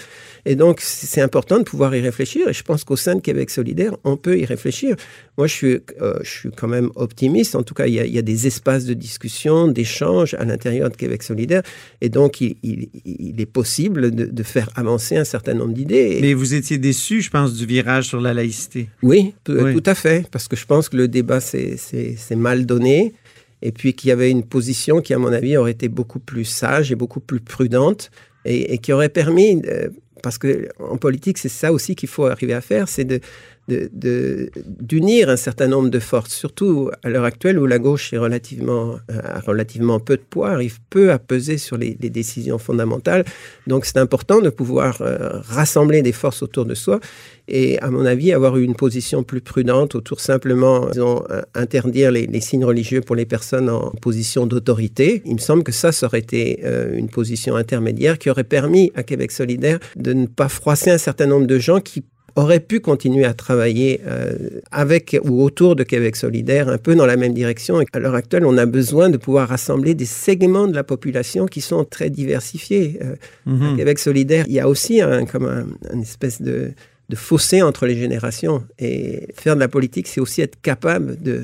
Et 0.46 0.56
donc, 0.56 0.82
c'est 0.82 1.06
c'est 1.16 1.22
important 1.22 1.60
de 1.60 1.64
pouvoir 1.64 1.96
y 1.96 2.02
réfléchir. 2.02 2.50
Et 2.50 2.54
je 2.54 2.64
pense 2.64 2.84
qu'au 2.84 2.98
sein 2.98 3.16
de 3.16 3.22
Québec 3.22 3.50
solidaire, 3.52 3.96
on 4.04 4.18
peut 4.18 4.38
y 4.40 4.46
réfléchir. 4.46 4.96
Moi, 5.38 5.46
je 5.48 5.54
suis, 5.54 5.78
euh, 6.02 6.20
je 6.26 6.32
suis 6.32 6.50
quand 6.52 6.68
même 6.68 6.90
optimiste. 6.96 7.56
En 7.56 7.64
tout 7.64 7.74
cas, 7.74 7.88
il 7.88 7.94
y 7.94 8.00
a, 8.00 8.06
il 8.06 8.14
y 8.14 8.18
a 8.18 8.22
des 8.22 8.48
espaces 8.48 8.86
de 8.86 8.94
discussion, 8.94 9.68
d'échange 9.68 10.34
à 10.36 10.46
l'intérieur 10.46 10.90
de 10.90 10.96
Québec 10.96 11.24
solidaire. 11.24 11.62
Et 12.02 12.10
donc, 12.10 12.42
il, 12.42 12.56
il- 12.64 12.90
il 13.06 13.40
est 13.40 13.46
possible 13.46 14.12
de, 14.12 14.26
de 14.26 14.44
faire 14.44 14.70
avancer 14.76 15.16
un 15.18 15.24
certain 15.24 15.54
nombre 15.54 15.74
d'idées. 15.74 16.20
Mais 16.22 16.34
vous 16.34 16.54
étiez 16.54 16.78
déçu, 16.78 17.22
je 17.22 17.30
pense, 17.30 17.54
du 17.54 17.66
virage 17.66 18.06
sur 18.08 18.20
la 18.22 18.34
laïcité. 18.34 18.90
oui, 19.04 19.34
tout, 19.44 19.54
Oui. 19.54 19.74
tout 19.74 19.84
à 19.90 19.96
fait, 19.96 20.28
parce 20.32 20.48
que 20.48 20.56
je 20.56 20.66
pense 20.66 20.90
que 20.90 20.98
le 20.98 21.08
débat 21.08 21.40
s'est 21.40 22.36
mal 22.36 22.66
donné, 22.66 23.14
et 23.62 23.72
puis 23.72 23.94
qu'il 23.94 24.10
y 24.10 24.12
avait 24.12 24.30
une 24.32 24.44
position 24.44 25.02
qui, 25.02 25.14
à 25.14 25.18
mon 25.18 25.32
avis, 25.32 25.58
aurait 25.58 25.72
été 25.72 25.88
beaucoup 25.88 26.20
plus 26.20 26.46
sage 26.46 26.92
et 26.92 26.96
beaucoup 26.96 27.20
plus 27.20 27.40
prudente, 27.40 28.12
et, 28.44 28.74
et 28.74 28.78
qui 28.78 28.92
aurait 28.94 29.10
permis, 29.10 29.62
euh, 29.68 29.90
parce 30.22 30.38
que 30.38 30.70
en 30.80 30.98
politique, 30.98 31.38
c'est 31.38 31.50
ça 31.50 31.72
aussi 31.72 31.96
qu'il 31.96 32.10
faut 32.10 32.26
arriver 32.26 32.54
à 32.54 32.62
faire, 32.62 32.88
c'est 32.88 33.06
de- 33.06 33.20
d'unir 33.68 35.30
un 35.30 35.38
certain 35.38 35.68
nombre 35.68 35.90
de 35.90 36.00
forces, 36.00 36.34
surtout 36.34 36.92
à 37.04 37.10
l'heure 37.10 37.24
actuelle 37.24 37.58
où 37.58 37.66
la 37.66 37.80
gauche 37.80 38.14
est 38.14 38.18
relativement, 38.18 38.98
euh, 39.10 39.20
a 39.24 39.40
relativement 39.40 40.00
peu 40.00 40.18
de 40.18 40.22
poids, 40.22 40.52
arrive 40.52 40.80
peu 40.90 41.12
à 41.12 41.18
peser 41.18 41.58
sur 41.58 41.78
les, 41.78 41.96
décisions 41.96 42.60
fondamentales. 42.60 43.26
Donc 43.66 43.86
c'est 43.86 43.98
important 43.98 44.40
de 44.40 44.50
pouvoir 44.50 45.02
euh, 45.02 45.40
rassembler 45.42 46.04
des 46.04 46.12
forces 46.12 46.44
autour 46.44 46.66
de 46.66 46.76
soi 46.76 47.00
et, 47.48 47.80
à 47.80 47.90
mon 47.90 48.06
avis, 48.06 48.32
avoir 48.32 48.58
une 48.58 48.76
position 48.76 49.24
plus 49.24 49.42
prudente 49.42 49.96
autour 49.96 50.20
simplement, 50.20 50.88
disons, 50.90 51.24
euh, 51.32 51.42
interdire 51.56 52.12
les, 52.12 52.28
les 52.28 52.42
signes 52.42 52.66
religieux 52.66 53.02
pour 53.02 53.16
les 53.16 53.26
personnes 53.26 53.70
en 53.70 53.90
position 54.02 54.46
d'autorité. 54.46 55.24
Il 55.26 55.34
me 55.34 55.40
semble 55.40 55.64
que 55.64 55.72
ça, 55.72 55.92
ça 55.92 56.06
aurait 56.06 56.20
été 56.20 56.64
une 56.94 57.10
position 57.10 57.56
intermédiaire 57.56 58.18
qui 58.20 58.30
aurait 58.30 58.44
permis 58.44 58.92
à 58.96 59.04
Québec 59.04 59.32
solidaire 59.32 59.80
de 59.96 60.14
ne 60.14 60.28
pas 60.28 60.50
froisser 60.50 60.92
un 60.92 60.98
certain 60.98 61.26
nombre 61.26 61.48
de 61.48 61.60
gens 61.60 61.80
qui 61.80 62.04
auraient 62.36 62.60
pu 62.60 62.80
continuer 62.82 63.26
à 63.26 63.34
travailler 63.34 64.02
euh, 64.06 64.34
avec 64.72 65.18
ou 65.24 65.42
autour 65.42 65.76
de 65.76 65.84
Québec 65.84 66.16
solidaire, 66.18 66.68
un 66.70 66.78
peu 66.78 66.94
dans 66.96 67.06
la 67.06 67.16
même 67.16 67.34
direction. 67.34 67.80
Et 67.82 67.86
à 67.94 68.00
l'heure 68.00 68.16
actuelle, 68.16 68.46
on 68.46 68.58
a 68.58 68.66
besoin 68.66 69.10
de 69.10 69.18
pouvoir 69.18 69.48
rassembler 69.50 69.94
des 69.94 70.06
segments 70.06 70.68
de 70.68 70.76
la 70.76 70.84
population 70.84 71.46
qui 71.46 71.62
sont 71.62 71.86
très 71.86 72.10
diversifiés. 72.10 73.00
Euh, 73.04 73.16
Mhm. 73.46 73.74
à 73.74 73.76
Québec 73.78 74.00
solidaire, 74.00 74.46
il 74.48 74.54
y 74.54 74.60
a 74.60 74.68
aussi 74.68 75.02
un, 75.02 75.26
comme 75.26 75.46
un, 75.46 75.66
une 75.94 76.02
espèce 76.02 76.42
de, 76.42 76.72
de 77.10 77.16
fossé 77.16 77.62
entre 77.62 77.86
les 77.86 77.98
générations. 77.98 78.64
Et 78.80 79.28
faire 79.36 79.56
de 79.56 79.60
la 79.60 79.68
politique, 79.68 80.08
c'est 80.08 80.22
aussi 80.22 80.42
être 80.42 80.60
capable 80.62 81.18
de, 81.22 81.44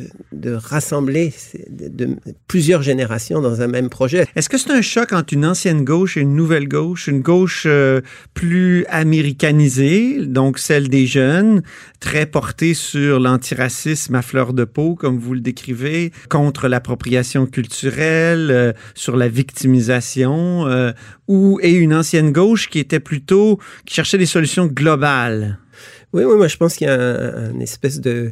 rassembler 0.54 1.34
plusieurs 2.48 2.82
générations 2.82 3.42
dans 3.42 3.62
un 3.62 3.68
même 3.68 3.90
projet. 3.90 4.26
Est-ce 4.36 4.50
que 4.50 4.58
c'est 4.58 4.72
un 4.72 4.82
choc 4.82 5.14
entre 5.14 5.34
une 5.34 5.46
ancienne 5.46 5.86
gauche 5.86 6.18
et 6.18 6.22
une 6.22 6.36
nouvelle 6.36 6.68
gauche, 6.68 7.08
une 7.08 7.22
gauche 7.22 7.64
euh, 7.68 8.02
plus 8.34 8.86
américanisée, 8.90 10.26
donc 10.26 10.58
celle 10.58 10.90
des 10.90 11.06
jeunes, 11.06 11.62
très 12.00 12.26
portée 12.26 12.74
sur 12.74 13.20
l'antiracisme 13.20 14.16
à 14.16 14.22
fleur 14.22 14.54
de 14.54 14.64
peau, 14.64 14.96
comme 14.96 15.20
vous 15.20 15.34
le 15.34 15.42
décrivez, 15.42 16.12
contre 16.30 16.68
l'appropriation 16.68 17.46
culturelle, 17.46 18.50
euh, 18.52 18.74
sur 18.96 19.16
la 19.16 19.28
victimisation, 19.28 20.66
euh, 20.68 20.92
ou 21.28 21.60
et 21.62 21.72
une 21.72 21.94
ancienne 21.94 22.32
gauche 22.32 22.70
qui 22.70 22.80
était 22.80 23.00
plutôt 23.00 23.60
qui 23.86 23.96
cherchait 23.96 24.18
des 24.18 24.26
solutions 24.26 24.66
globales. 24.66 25.51
Oui, 26.14 26.24
oui, 26.26 26.36
moi 26.36 26.48
je 26.48 26.58
pense 26.58 26.76
qu'il 26.76 26.88
y 26.88 26.90
a 26.90 27.00
un, 27.00 27.60
espèce 27.60 28.02
de, 28.02 28.32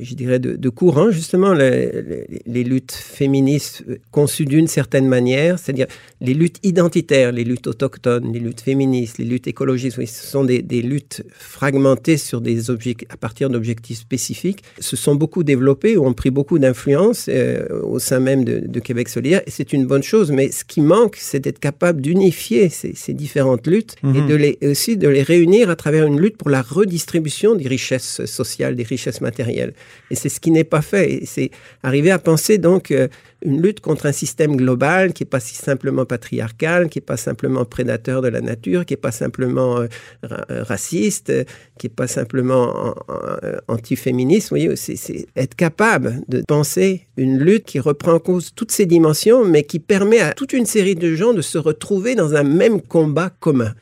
je 0.00 0.14
dirais, 0.14 0.38
de, 0.38 0.56
de 0.56 0.68
courant, 0.68 1.10
justement, 1.10 1.52
les, 1.52 1.90
les- 2.02 2.42
les 2.46 2.64
luttes 2.64 2.92
féministes 2.92 3.84
conçues 4.10 4.44
d'une 4.46 4.66
certaine 4.66 5.06
manière, 5.06 5.58
c'est-à-dire 5.58 5.86
les 6.20 6.34
luttes 6.34 6.58
identitaires, 6.62 7.32
les 7.32 7.44
luttes 7.44 7.66
autochtones, 7.66 8.32
les 8.32 8.40
luttes 8.40 8.60
féministes, 8.60 9.18
les 9.18 9.24
luttes 9.24 9.46
écologistes, 9.46 9.98
oui, 9.98 10.06
ce 10.06 10.26
sont 10.26 10.44
des, 10.44 10.62
des 10.62 10.82
luttes 10.82 11.22
fragmentées 11.32 12.16
sur 12.16 12.40
des 12.40 12.70
à 13.08 13.16
partir 13.16 13.50
d'objectifs 13.50 13.98
spécifiques, 13.98 14.62
se 14.78 14.96
sont 14.96 15.14
beaucoup 15.14 15.42
développées 15.44 15.96
ou 15.96 16.06
ont 16.06 16.14
pris 16.14 16.30
beaucoup 16.30 16.58
d'influence 16.58 17.26
euh, 17.28 17.66
au 17.82 17.98
sein 17.98 18.20
même 18.20 18.44
de, 18.44 18.60
de 18.66 18.80
Québec 18.80 19.08
solidaire, 19.08 19.42
et 19.46 19.50
c'est 19.50 19.72
une 19.72 19.86
bonne 19.86 20.02
chose, 20.02 20.30
mais 20.30 20.50
ce 20.50 20.64
qui 20.64 20.80
manque, 20.80 21.16
c'est 21.18 21.40
d'être 21.40 21.58
capable 21.58 22.00
d'unifier 22.00 22.68
ces, 22.68 22.94
ces 22.94 23.12
différentes 23.14 23.66
luttes 23.66 23.96
et 24.02 24.06
Mhm. 24.06 24.26
de 24.28 24.34
les, 24.34 24.58
aussi 24.62 24.96
de 24.96 25.08
les 25.08 25.22
réunir 25.22 25.70
à 25.70 25.76
travers 25.76 26.06
une 26.06 26.20
lutte 26.20 26.36
pour 26.36 26.50
la 26.50 26.62
redistribution 26.62 27.54
des 27.54 27.68
richesses 27.68 28.24
sociales, 28.26 28.74
des 28.76 28.82
richesses 28.84 29.20
matérielles. 29.20 29.72
Et 30.10 30.14
c'est 30.14 30.28
ce 30.28 30.40
qui 30.40 30.50
n'est 30.50 30.64
pas 30.64 30.82
fait. 30.82 31.22
C'est 31.24 31.50
arriver 31.82 32.10
à 32.10 32.18
penser 32.18 32.58
donc 32.58 32.90
euh, 32.90 33.08
une 33.44 33.60
lutte 33.62 33.80
contre 33.80 34.06
un 34.06 34.12
système 34.12 34.56
global 34.56 35.12
qui 35.12 35.22
n'est 35.22 35.28
pas 35.28 35.40
si 35.40 35.54
simplement 35.54 36.04
patriarcal, 36.04 36.88
qui 36.88 36.98
n'est 36.98 37.04
pas 37.04 37.16
simplement 37.16 37.64
prédateur 37.64 38.22
de 38.22 38.28
la 38.28 38.40
nature, 38.40 38.84
qui 38.84 38.92
n'est 38.92 38.98
pas 39.08 39.10
simplement 39.12 39.78
euh, 39.80 39.86
euh, 40.30 40.62
raciste, 40.62 41.32
qui 41.78 41.86
n'est 41.86 41.94
pas 41.94 42.06
simplement 42.06 42.88
an- 42.88 42.94
an- 43.08 43.38
antiféministe. 43.68 44.50
Vous 44.50 44.56
voyez, 44.56 44.76
c'est 44.76 45.26
être 45.36 45.54
capable 45.54 46.20
de 46.28 46.42
penser 46.46 47.06
une 47.16 47.38
lutte 47.38 47.64
qui 47.64 47.80
reprend 47.80 48.12
en 48.14 48.18
cause 48.18 48.52
toutes 48.54 48.70
ces 48.72 48.86
dimensions, 48.86 49.44
mais 49.44 49.62
qui 49.64 49.78
permet 49.78 50.20
à 50.20 50.32
toute 50.34 50.52
une 50.52 50.66
série 50.66 50.94
de 50.94 51.14
gens 51.14 51.32
de 51.32 51.42
se 51.42 51.58
retrouver 51.58 52.14
dans 52.14 52.34
un 52.34 52.42
même 52.44 52.80
combat 52.80 53.30
commun. 53.40 53.72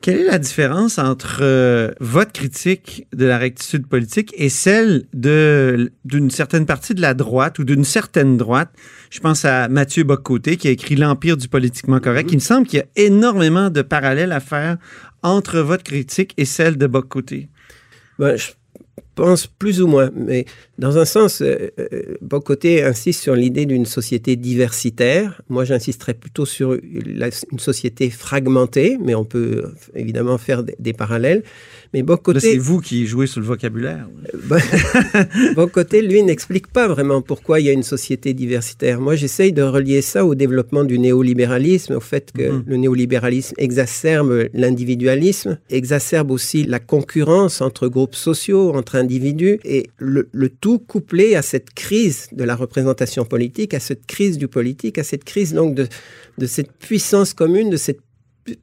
Quelle 0.00 0.20
est 0.20 0.24
la 0.24 0.38
différence 0.38 0.98
entre 0.98 1.42
votre 2.00 2.32
critique 2.32 3.06
de 3.12 3.26
la 3.26 3.38
rectitude 3.38 3.86
politique 3.86 4.32
et 4.36 4.48
celle 4.48 5.04
de 5.12 5.49
d'une 6.04 6.30
certaine 6.30 6.66
partie 6.66 6.94
de 6.94 7.00
la 7.00 7.14
droite 7.14 7.58
ou 7.58 7.64
d'une 7.64 7.84
certaine 7.84 8.36
droite? 8.36 8.70
Je 9.10 9.20
pense 9.20 9.44
à 9.44 9.68
Mathieu 9.68 10.04
Boccoté 10.04 10.56
qui 10.56 10.68
a 10.68 10.70
écrit 10.70 10.96
L'Empire 10.96 11.36
du 11.36 11.48
politiquement 11.48 12.00
correct. 12.00 12.30
Il 12.32 12.36
me 12.36 12.40
semble 12.40 12.66
qu'il 12.66 12.78
y 12.78 12.82
a 12.82 12.86
énormément 12.96 13.70
de 13.70 13.82
parallèles 13.82 14.32
à 14.32 14.40
faire 14.40 14.76
entre 15.22 15.60
votre 15.60 15.84
critique 15.84 16.32
et 16.36 16.44
celle 16.44 16.76
de 16.78 16.86
Boccoté. 16.86 17.48
Ben, 18.18 18.36
je 18.36 18.50
pense 19.14 19.46
plus 19.46 19.82
ou 19.82 19.86
moins, 19.86 20.10
mais 20.14 20.44
dans 20.78 20.96
un 20.98 21.04
sens, 21.04 21.42
euh, 21.42 21.70
euh, 21.78 22.16
Bocoté 22.22 22.82
insiste 22.82 23.20
sur 23.22 23.34
l'idée 23.34 23.66
d'une 23.66 23.84
société 23.86 24.36
diversitaire. 24.36 25.42
Moi, 25.48 25.64
j'insisterais 25.64 26.14
plutôt 26.14 26.46
sur 26.46 26.76
la- 27.06 27.28
une 27.52 27.58
société 27.58 28.08
fragmentée, 28.10 28.96
mais 29.04 29.14
on 29.14 29.24
peut 29.24 29.62
euh, 29.64 29.68
évidemment 29.94 30.38
faire 30.38 30.62
des, 30.62 30.74
des 30.78 30.92
parallèles. 30.92 31.42
Mais 31.92 32.00
Là, 32.00 32.04
c'est 32.04 32.06
Bocoté, 32.06 32.58
vous 32.58 32.80
qui 32.80 33.06
jouez 33.06 33.26
sur 33.26 33.40
le 33.40 33.46
vocabulaire. 33.46 34.08
Bocoté, 35.54 36.02
lui, 36.02 36.22
n'explique 36.22 36.68
pas 36.68 36.88
vraiment 36.88 37.20
pourquoi 37.22 37.60
il 37.60 37.66
y 37.66 37.68
a 37.68 37.72
une 37.72 37.82
société 37.82 38.32
diversitaire. 38.34 39.00
Moi, 39.00 39.16
j'essaye 39.16 39.52
de 39.52 39.62
relier 39.62 40.02
ça 40.02 40.24
au 40.24 40.34
développement 40.34 40.84
du 40.84 40.98
néolibéralisme, 40.98 41.94
au 41.94 42.00
fait 42.00 42.30
que 42.32 42.50
Mhm. 42.50 42.62
le 42.66 42.76
néolibéralisme 42.76 43.54
exacerbe 43.58 44.48
l'individualisme, 44.54 45.58
exacerbe 45.68 46.30
aussi 46.30 46.64
la 46.64 46.78
concurrence 46.78 47.60
entre 47.60 47.88
groupes 47.88 48.14
sociaux, 48.14 48.72
entre 48.74 48.96
individus, 49.00 49.58
et 49.64 49.82
le, 49.98 50.28
le 50.32 50.48
tout 50.48 50.78
couplé 50.78 51.34
à 51.34 51.42
cette 51.42 51.70
crise 51.74 52.28
de 52.32 52.44
la 52.44 52.54
représentation 52.54 53.24
politique, 53.24 53.74
à 53.74 53.80
cette 53.80 54.06
crise 54.06 54.36
du 54.38 54.48
politique, 54.48 54.96
à 54.98 55.04
cette 55.04 55.24
crise 55.24 55.52
donc 55.54 55.74
de, 55.74 55.86
de 56.38 56.46
cette 56.46 56.72
puissance 56.72 57.34
commune, 57.34 57.70
de 57.70 57.76
cette 57.76 58.00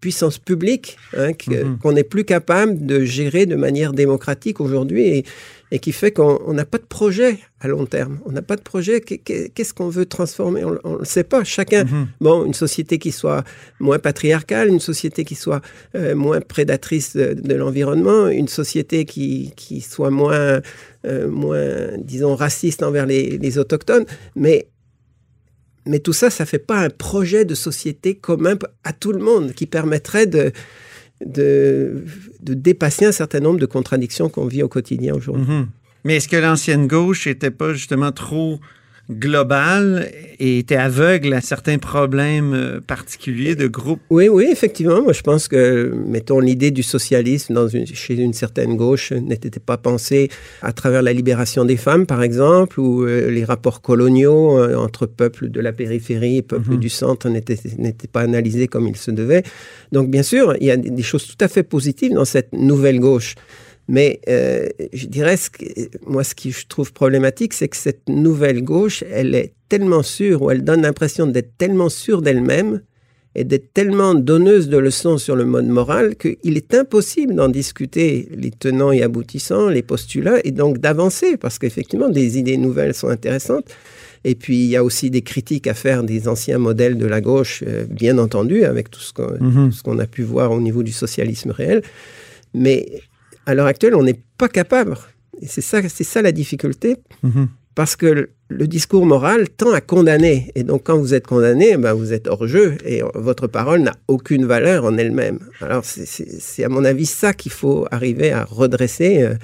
puissance 0.02 0.38
publique 0.38 0.98
hein, 1.16 1.32
Mhm. 1.48 1.78
qu'on 1.80 1.94
n'est 1.94 2.04
plus 2.16 2.26
capable 2.26 2.86
de 2.86 2.98
gérer 3.06 3.46
de 3.46 3.56
manière 3.56 3.94
démocratique 3.94 4.60
aujourd'hui 4.60 5.04
et, 5.08 5.24
et 5.72 5.80
qui 5.80 5.92
fait 5.92 6.12
qu'on 6.12 6.40
on 6.46 6.54
n'a 6.54 6.64
pas 6.66 6.78
de 6.78 6.86
projet 6.86 7.40
à 7.60 7.68
long 7.68 7.86
terme. 7.86 8.20
On 8.26 8.32
n'a 8.32 8.42
pas 8.42 8.56
de 8.56 8.62
projet. 8.62 9.02
Qu'est- 9.02 9.18
qu'est- 9.18 9.50
Qu'est-ce 9.54 9.74
qu'on 9.74 9.90
veut 9.90 10.06
transformer? 10.06 10.64
On 10.64 10.72
ne 10.94 11.00
le 11.00 11.06
sait 11.06 11.24
pas. 11.26 11.44
Chacun, 11.44 11.84
Mhm. 11.84 12.08
bon, 12.22 12.46
une 12.46 12.54
société 12.54 13.00
qui 13.00 13.12
soit 13.12 13.44
moins 13.80 14.00
patriarcale, 14.00 14.70
une 14.70 14.80
société 14.80 15.26
qui 15.26 15.36
soit 15.36 15.62
euh, 15.96 16.16
moins 16.16 16.40
prédatrice 16.40 17.16
de, 17.18 17.34
de 17.34 17.56
l'environnement, 17.56 18.28
une 18.30 18.48
société 18.48 19.04
qui, 19.06 19.52
qui 19.58 19.82
soit 19.82 20.10
moins, 20.12 20.62
euh, 21.06 21.28
moins, 21.28 21.98
disons, 21.98 22.36
raciste 22.36 22.82
envers 22.84 23.06
les, 23.06 23.38
les 23.38 23.58
autochtones. 23.58 24.06
Mais 24.36 24.68
mais 25.86 26.00
tout 26.00 26.12
ça, 26.14 26.30
ça 26.30 26.46
fait 26.46 26.60
pas 26.60 26.80
un 26.80 26.90
projet 26.90 27.46
de 27.46 27.56
société 27.56 28.16
commun 28.16 28.58
à 28.84 28.92
tout 28.92 29.14
le 29.14 29.20
monde 29.20 29.54
qui 29.54 29.66
permettrait 29.68 30.28
de, 30.28 30.52
de, 31.26 32.04
dépasser 32.42 33.06
un 33.06 33.12
certain 33.12 33.40
nombre 33.40 33.60
de 33.60 33.66
contradictions 33.66 34.30
qu'on 34.30 34.46
vit 34.46 34.64
au 34.64 34.68
quotidien 34.68 35.16
aujourd'hui. 35.16 35.46
Mhm. 35.46 35.68
Mais 36.04 36.18
est-ce 36.18 36.28
que 36.28 36.38
l'ancienne 36.38 36.88
gauche 36.88 37.28
n'était 37.28 37.52
pas 37.52 37.74
justement 37.74 38.12
trop 38.12 38.60
globale 39.10 40.10
et 40.40 40.60
était 40.60 40.76
aveugle 40.76 41.34
à 41.34 41.42
certains 41.42 41.78
problèmes 41.78 42.54
euh, 42.54 42.80
particuliers 42.82 43.56
de 43.56 43.68
groupe? 43.68 44.02
Oui, 44.10 44.28
oui, 44.30 44.48
effectivement. 44.52 45.02
Moi, 45.02 45.14
je 45.14 45.22
pense 45.22 45.48
que, 45.48 45.94
mettons, 46.08 46.40
l'idée 46.40 46.72
du 46.72 46.84
socialisme 46.84 47.54
dans 47.54 47.68
une, 47.68 47.88
chez 47.88 48.16
une 48.16 48.34
certaine 48.34 48.76
gauche 48.76 49.12
n'était 49.12 49.60
pas 49.60 49.78
pensée 49.78 50.30
à 50.62 50.74
travers 50.74 51.02
la 51.02 51.14
libération 51.14 51.66
des 51.66 51.78
femmes, 51.78 52.06
par 52.06 52.22
exemple, 52.22 52.80
ou 52.80 53.04
euh, 53.04 53.32
les 53.32 53.46
rapports 53.46 53.82
coloniaux 53.82 54.60
euh, 54.60 54.76
entre 54.76 55.06
peuples 55.06 55.50
de 55.50 55.62
la 55.62 55.74
périphérie 55.74 56.38
et 56.38 56.42
peuples 56.42 56.72
Mhm. 56.72 56.80
du 56.80 56.90
centre 56.90 57.30
n'étaient 57.30 58.08
pas 58.12 58.22
analysés 58.22 58.68
comme 58.68 58.88
il 58.88 58.98
se 58.98 59.12
devait. 59.12 59.44
Donc, 59.92 60.10
bien 60.10 60.24
sûr, 60.24 60.56
il 60.60 60.68
y 60.68 60.72
a 60.72 60.78
des 60.78 61.04
choses 61.04 61.26
tout 61.26 61.44
à 61.44 61.48
fait 61.48 61.64
positives 61.64 62.14
dans 62.14 62.26
cette 62.26 62.52
nouvelle 62.54 63.00
gauche. 63.00 63.36
Mais 63.88 64.20
euh, 64.28 64.68
je 64.94 65.08
dirais, 65.08 65.38
ce 65.38 65.50
que- 65.50 65.64
moi, 66.06 66.24
ce 66.24 66.36
qui 66.36 66.52
je 66.52 66.68
trouve 66.68 66.92
problématique, 66.94 67.54
c'est 67.54 67.70
que 67.70 67.78
cette 67.78 68.10
nouvelle 68.10 68.62
gauche, 68.64 69.04
elle 69.12 69.34
est 69.36 69.54
tellement 69.70 70.04
sûre, 70.04 70.42
ou 70.42 70.52
elle 70.52 70.64
donne 70.64 70.82
l'impression 70.82 71.26
d'être 71.28 71.58
tellement 71.58 71.90
sûre 71.90 72.22
d'elle-même, 72.22 72.82
et 73.36 73.44
d'être 73.44 73.72
tellement 73.72 74.16
donneuse 74.16 74.68
de 74.68 74.78
leçons 74.78 75.18
sur 75.20 75.36
le 75.36 75.46
mode 75.46 75.68
moral 75.68 76.16
qu'il 76.16 76.58
est 76.58 76.74
impossible 76.74 77.36
d'en 77.36 77.50
discuter 77.50 78.28
les 78.36 78.50
tenants 78.50 78.92
et 78.92 79.04
aboutissants, 79.04 79.70
les 79.70 79.84
postulats, 79.84 80.40
et 80.44 80.52
donc 80.52 80.80
d'avancer, 80.80 81.38
parce 81.38 81.60
qu'effectivement, 81.60 82.10
des 82.10 82.40
idées 82.40 82.58
nouvelles 82.58 82.96
sont 82.96 83.10
intéressantes. 83.10 83.66
Et 84.24 84.34
puis, 84.34 84.58
il 84.58 84.66
y 84.70 84.76
a 84.76 84.84
aussi 84.84 85.12
des 85.12 85.22
critiques 85.22 85.68
à 85.68 85.76
faire 85.76 86.04
des 86.04 86.28
anciens 86.28 86.58
modèles 86.58 86.98
de 86.98 87.06
la 87.06 87.22
gauche, 87.22 87.64
euh, 87.68 87.86
bien 87.90 88.18
entendu, 88.18 88.64
avec 88.64 88.90
tout 88.90 89.00
ce 89.02 89.14
qu'on 89.14 89.38
Mhm. 89.40 89.70
tout 89.70 89.76
ce 89.78 89.84
qu'on 89.84 90.00
a 90.00 90.08
pu 90.08 90.24
voir 90.24 90.52
au 90.52 90.60
niveau 90.60 90.82
du 90.84 90.92
socialisme 90.92 91.52
réel. 91.52 91.84
Mais 92.56 92.88
à 93.48 93.56
l'heure 93.56 93.66
actuelle, 93.66 93.96
on 93.96 94.04
n'est 94.04 94.20
pas 94.38 94.50
capable. 94.50 94.96
Et 95.42 95.48
c'est 95.48 95.62
ça, 95.62 95.82
c'est 95.90 96.04
ça 96.04 96.22
la 96.22 96.32
difficulté, 96.32 96.98
Mhm. 97.24 97.48
parce 97.76 97.96
que 97.96 98.06
le, 98.08 98.30
le 98.50 98.68
discours 98.68 99.06
moral 99.06 99.50
tend 99.50 99.72
à 99.72 99.82
condamner. 99.82 100.52
Et 100.56 100.64
donc, 100.64 100.84
quand 100.86 100.98
vous 100.98 101.14
êtes 101.14 101.28
condamné, 101.28 101.78
ben, 101.78 101.94
vous 101.94 102.12
êtes 102.14 102.28
hors 102.28 102.46
jeu 102.48 102.76
et 102.86 103.02
votre 103.16 103.48
parole 103.48 103.82
n'a 103.82 103.94
aucune 104.08 104.46
valeur 104.46 104.86
en 104.86 104.98
elle-même. 104.98 105.40
Alors, 105.62 105.84
c'est 105.86 106.64
à 106.64 106.70
mon 106.70 106.84
avis 106.86 107.06
ça 107.06 107.34
qu'il 107.34 107.52
faut 107.52 107.86
arriver 107.92 108.32
à 108.32 108.44
redresser 108.46 109.22
euh, 109.24 109.36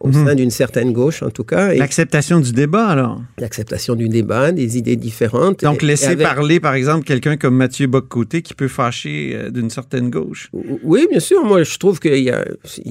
au 0.00 0.08
Mhm. 0.08 0.26
sein 0.26 0.34
d'une 0.34 0.50
certaine 0.50 0.92
gauche, 0.92 1.22
en 1.22 1.30
tout 1.30 1.44
cas, 1.44 1.72
L'acceptation 1.74 2.40
du 2.40 2.52
débat, 2.52 2.86
alors. 2.86 3.22
l'acceptation 3.38 3.94
du 3.94 4.08
débat, 4.08 4.52
des 4.52 4.76
idées 4.76 4.96
différentes. 4.96 5.64
Donc, 5.64 5.82
Et- 5.82 5.84
et 5.84 5.88
laisser 5.88 6.06
avec- 6.08 6.26
parler, 6.26 6.60
par 6.60 6.74
exemple, 6.74 7.04
quelqu'un 7.04 7.36
comme 7.36 7.56
Mathieu 7.56 7.86
Boccoté 7.86 8.42
qui 8.42 8.54
peut 8.54 8.68
fâcher 8.68 9.32
euh, 9.34 9.50
d'une 9.50 9.70
certaine 9.70 10.10
gauche. 10.10 10.50
Oui, 10.84 11.06
bien 11.10 11.20
sûr. 11.20 11.44
Moi, 11.44 11.62
je 11.62 11.78
trouve 11.78 11.98
qu'il 11.98 12.22
y 12.22 12.30
a 12.30 12.44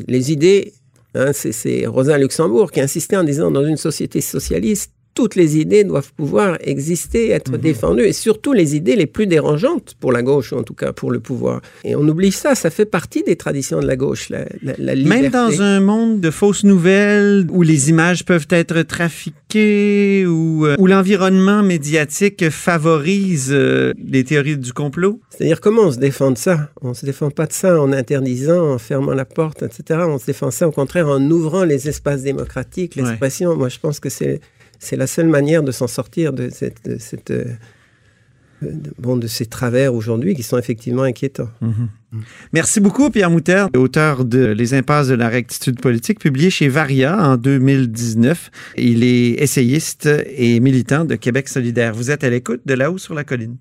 les 0.08 0.32
idées. 0.32 0.74
hein, 1.18 1.32
c'est- 1.32 1.54
c'est 1.54 1.86
Rosa 1.86 2.18
Luxembourg 2.18 2.72
qui 2.74 2.82
insistait 2.82 3.16
en 3.16 3.24
disant 3.24 3.50
dans 3.50 3.64
une 3.66 3.78
société 3.78 4.20
socialiste, 4.20 4.92
toutes 5.16 5.36
les 5.36 5.58
idées 5.58 5.84
doivent 5.84 6.12
pouvoir 6.14 6.58
exister, 6.62 7.30
être 7.30 7.54
Mhm. 7.54 7.58
défendues, 7.58 8.04
et 8.04 8.14
surtout 8.14 8.54
les 8.54 8.76
idées 8.76 8.96
les 8.96 9.08
plus 9.08 9.26
dérangeantes 9.28 9.96
pour 10.00 10.12
la 10.12 10.22
gauche, 10.22 10.52
ou 10.52 10.58
en 10.58 10.64
tout 10.64 10.74
cas 10.76 10.92
pour 10.94 11.10
le 11.10 11.20
pouvoir. 11.20 11.62
Et 11.84 11.96
on 11.96 12.08
oublie 12.08 12.32
ça, 12.32 12.54
ça 12.54 12.70
fait 12.70 12.86
partie 12.86 13.24
des 13.24 13.36
traditions 13.38 13.80
de 13.80 13.88
la 13.88 13.96
gauche, 13.96 14.30
la, 14.30 14.46
la, 14.62 14.74
la 14.78 14.94
liberté. 14.94 15.22
Même 15.24 15.32
dans 15.32 15.62
un 15.62 15.80
monde 15.80 16.20
de 16.20 16.30
fausses 16.32 16.64
nouvelles 16.66 17.48
où 17.50 17.62
les 17.64 17.90
images 17.90 18.26
peuvent 18.26 18.48
être 18.50 18.82
trafiquées, 18.84 20.26
où, 20.28 20.66
euh, 20.66 20.76
où 20.80 20.88
l'environnement 20.88 21.64
médiatique 21.64 22.50
favorise 22.50 23.50
euh, 23.52 23.94
les 24.06 24.24
théories 24.24 24.58
du 24.58 24.74
complot. 24.74 25.20
C'est-à-dire 25.30 25.62
comment 25.62 25.84
on 25.84 25.92
se 25.92 25.98
défend 26.00 26.32
de 26.32 26.38
ça? 26.38 26.70
On 26.82 26.94
se 26.94 27.06
défend 27.06 27.30
pas 27.30 27.46
de 27.48 27.54
ça 27.54 27.80
en 27.82 27.92
interdisant, 27.94 28.74
en 28.74 28.78
fermant 28.78 29.14
la 29.14 29.26
porte, 29.26 29.64
etc. 29.64 30.02
On 30.08 30.18
se 30.20 30.26
défend 30.26 30.52
ça 30.52 30.68
au 30.68 30.72
contraire 30.72 31.08
en 31.08 31.22
ouvrant 31.32 31.64
les 31.64 31.88
espaces 31.88 32.22
démocratiques, 32.24 32.94
Ouais. 32.98 33.04
l'expression. 33.04 33.56
Moi, 33.56 33.70
je 33.70 33.80
pense 33.80 34.00
que 34.00 34.10
c'est 34.10 34.40
c'est 34.86 34.96
la 34.96 35.08
seule 35.08 35.28
manière 35.28 35.64
de 35.64 35.72
s'en 35.72 35.88
sortir 35.88 36.32
de 36.32 36.50
cette, 36.50 36.86
de 36.86 37.48
euh, 38.64 38.72
bon 38.98 39.18
de 39.18 39.28
ces 39.28 39.46
travers 39.46 39.94
aujourd'hui 39.94 40.36
qui 40.36 40.44
sont 40.44 40.58
effectivement 40.58 41.04
inquiétants. 41.04 41.50
Merci 42.54 42.80
beaucoup, 42.80 43.10
Pierre 43.10 43.30
Mouter, 43.30 43.66
auteur 43.76 44.24
de 44.24 44.46
Les 44.46 44.74
impasses 44.74 45.08
de 45.08 45.16
la 45.16 45.28
rectitude 45.28 45.82
politique, 45.82 46.20
publié 46.20 46.50
chez 46.50 46.70
Varia 46.70 47.18
en 47.18 47.36
2019. 47.36 48.52
Il 48.78 49.04
est 49.04 49.42
essayiste 49.42 50.08
et 50.38 50.60
militant 50.62 51.04
de 51.04 51.16
Québec 51.16 51.50
solidaire. 51.50 51.94
Vous 51.94 52.12
êtes 52.12 52.24
à 52.24 52.30
l'écoute 52.30 52.62
de 52.66 52.74
là-haut 52.74 52.98
sur 52.98 53.14
la 53.14 53.24
colline. 53.24 53.58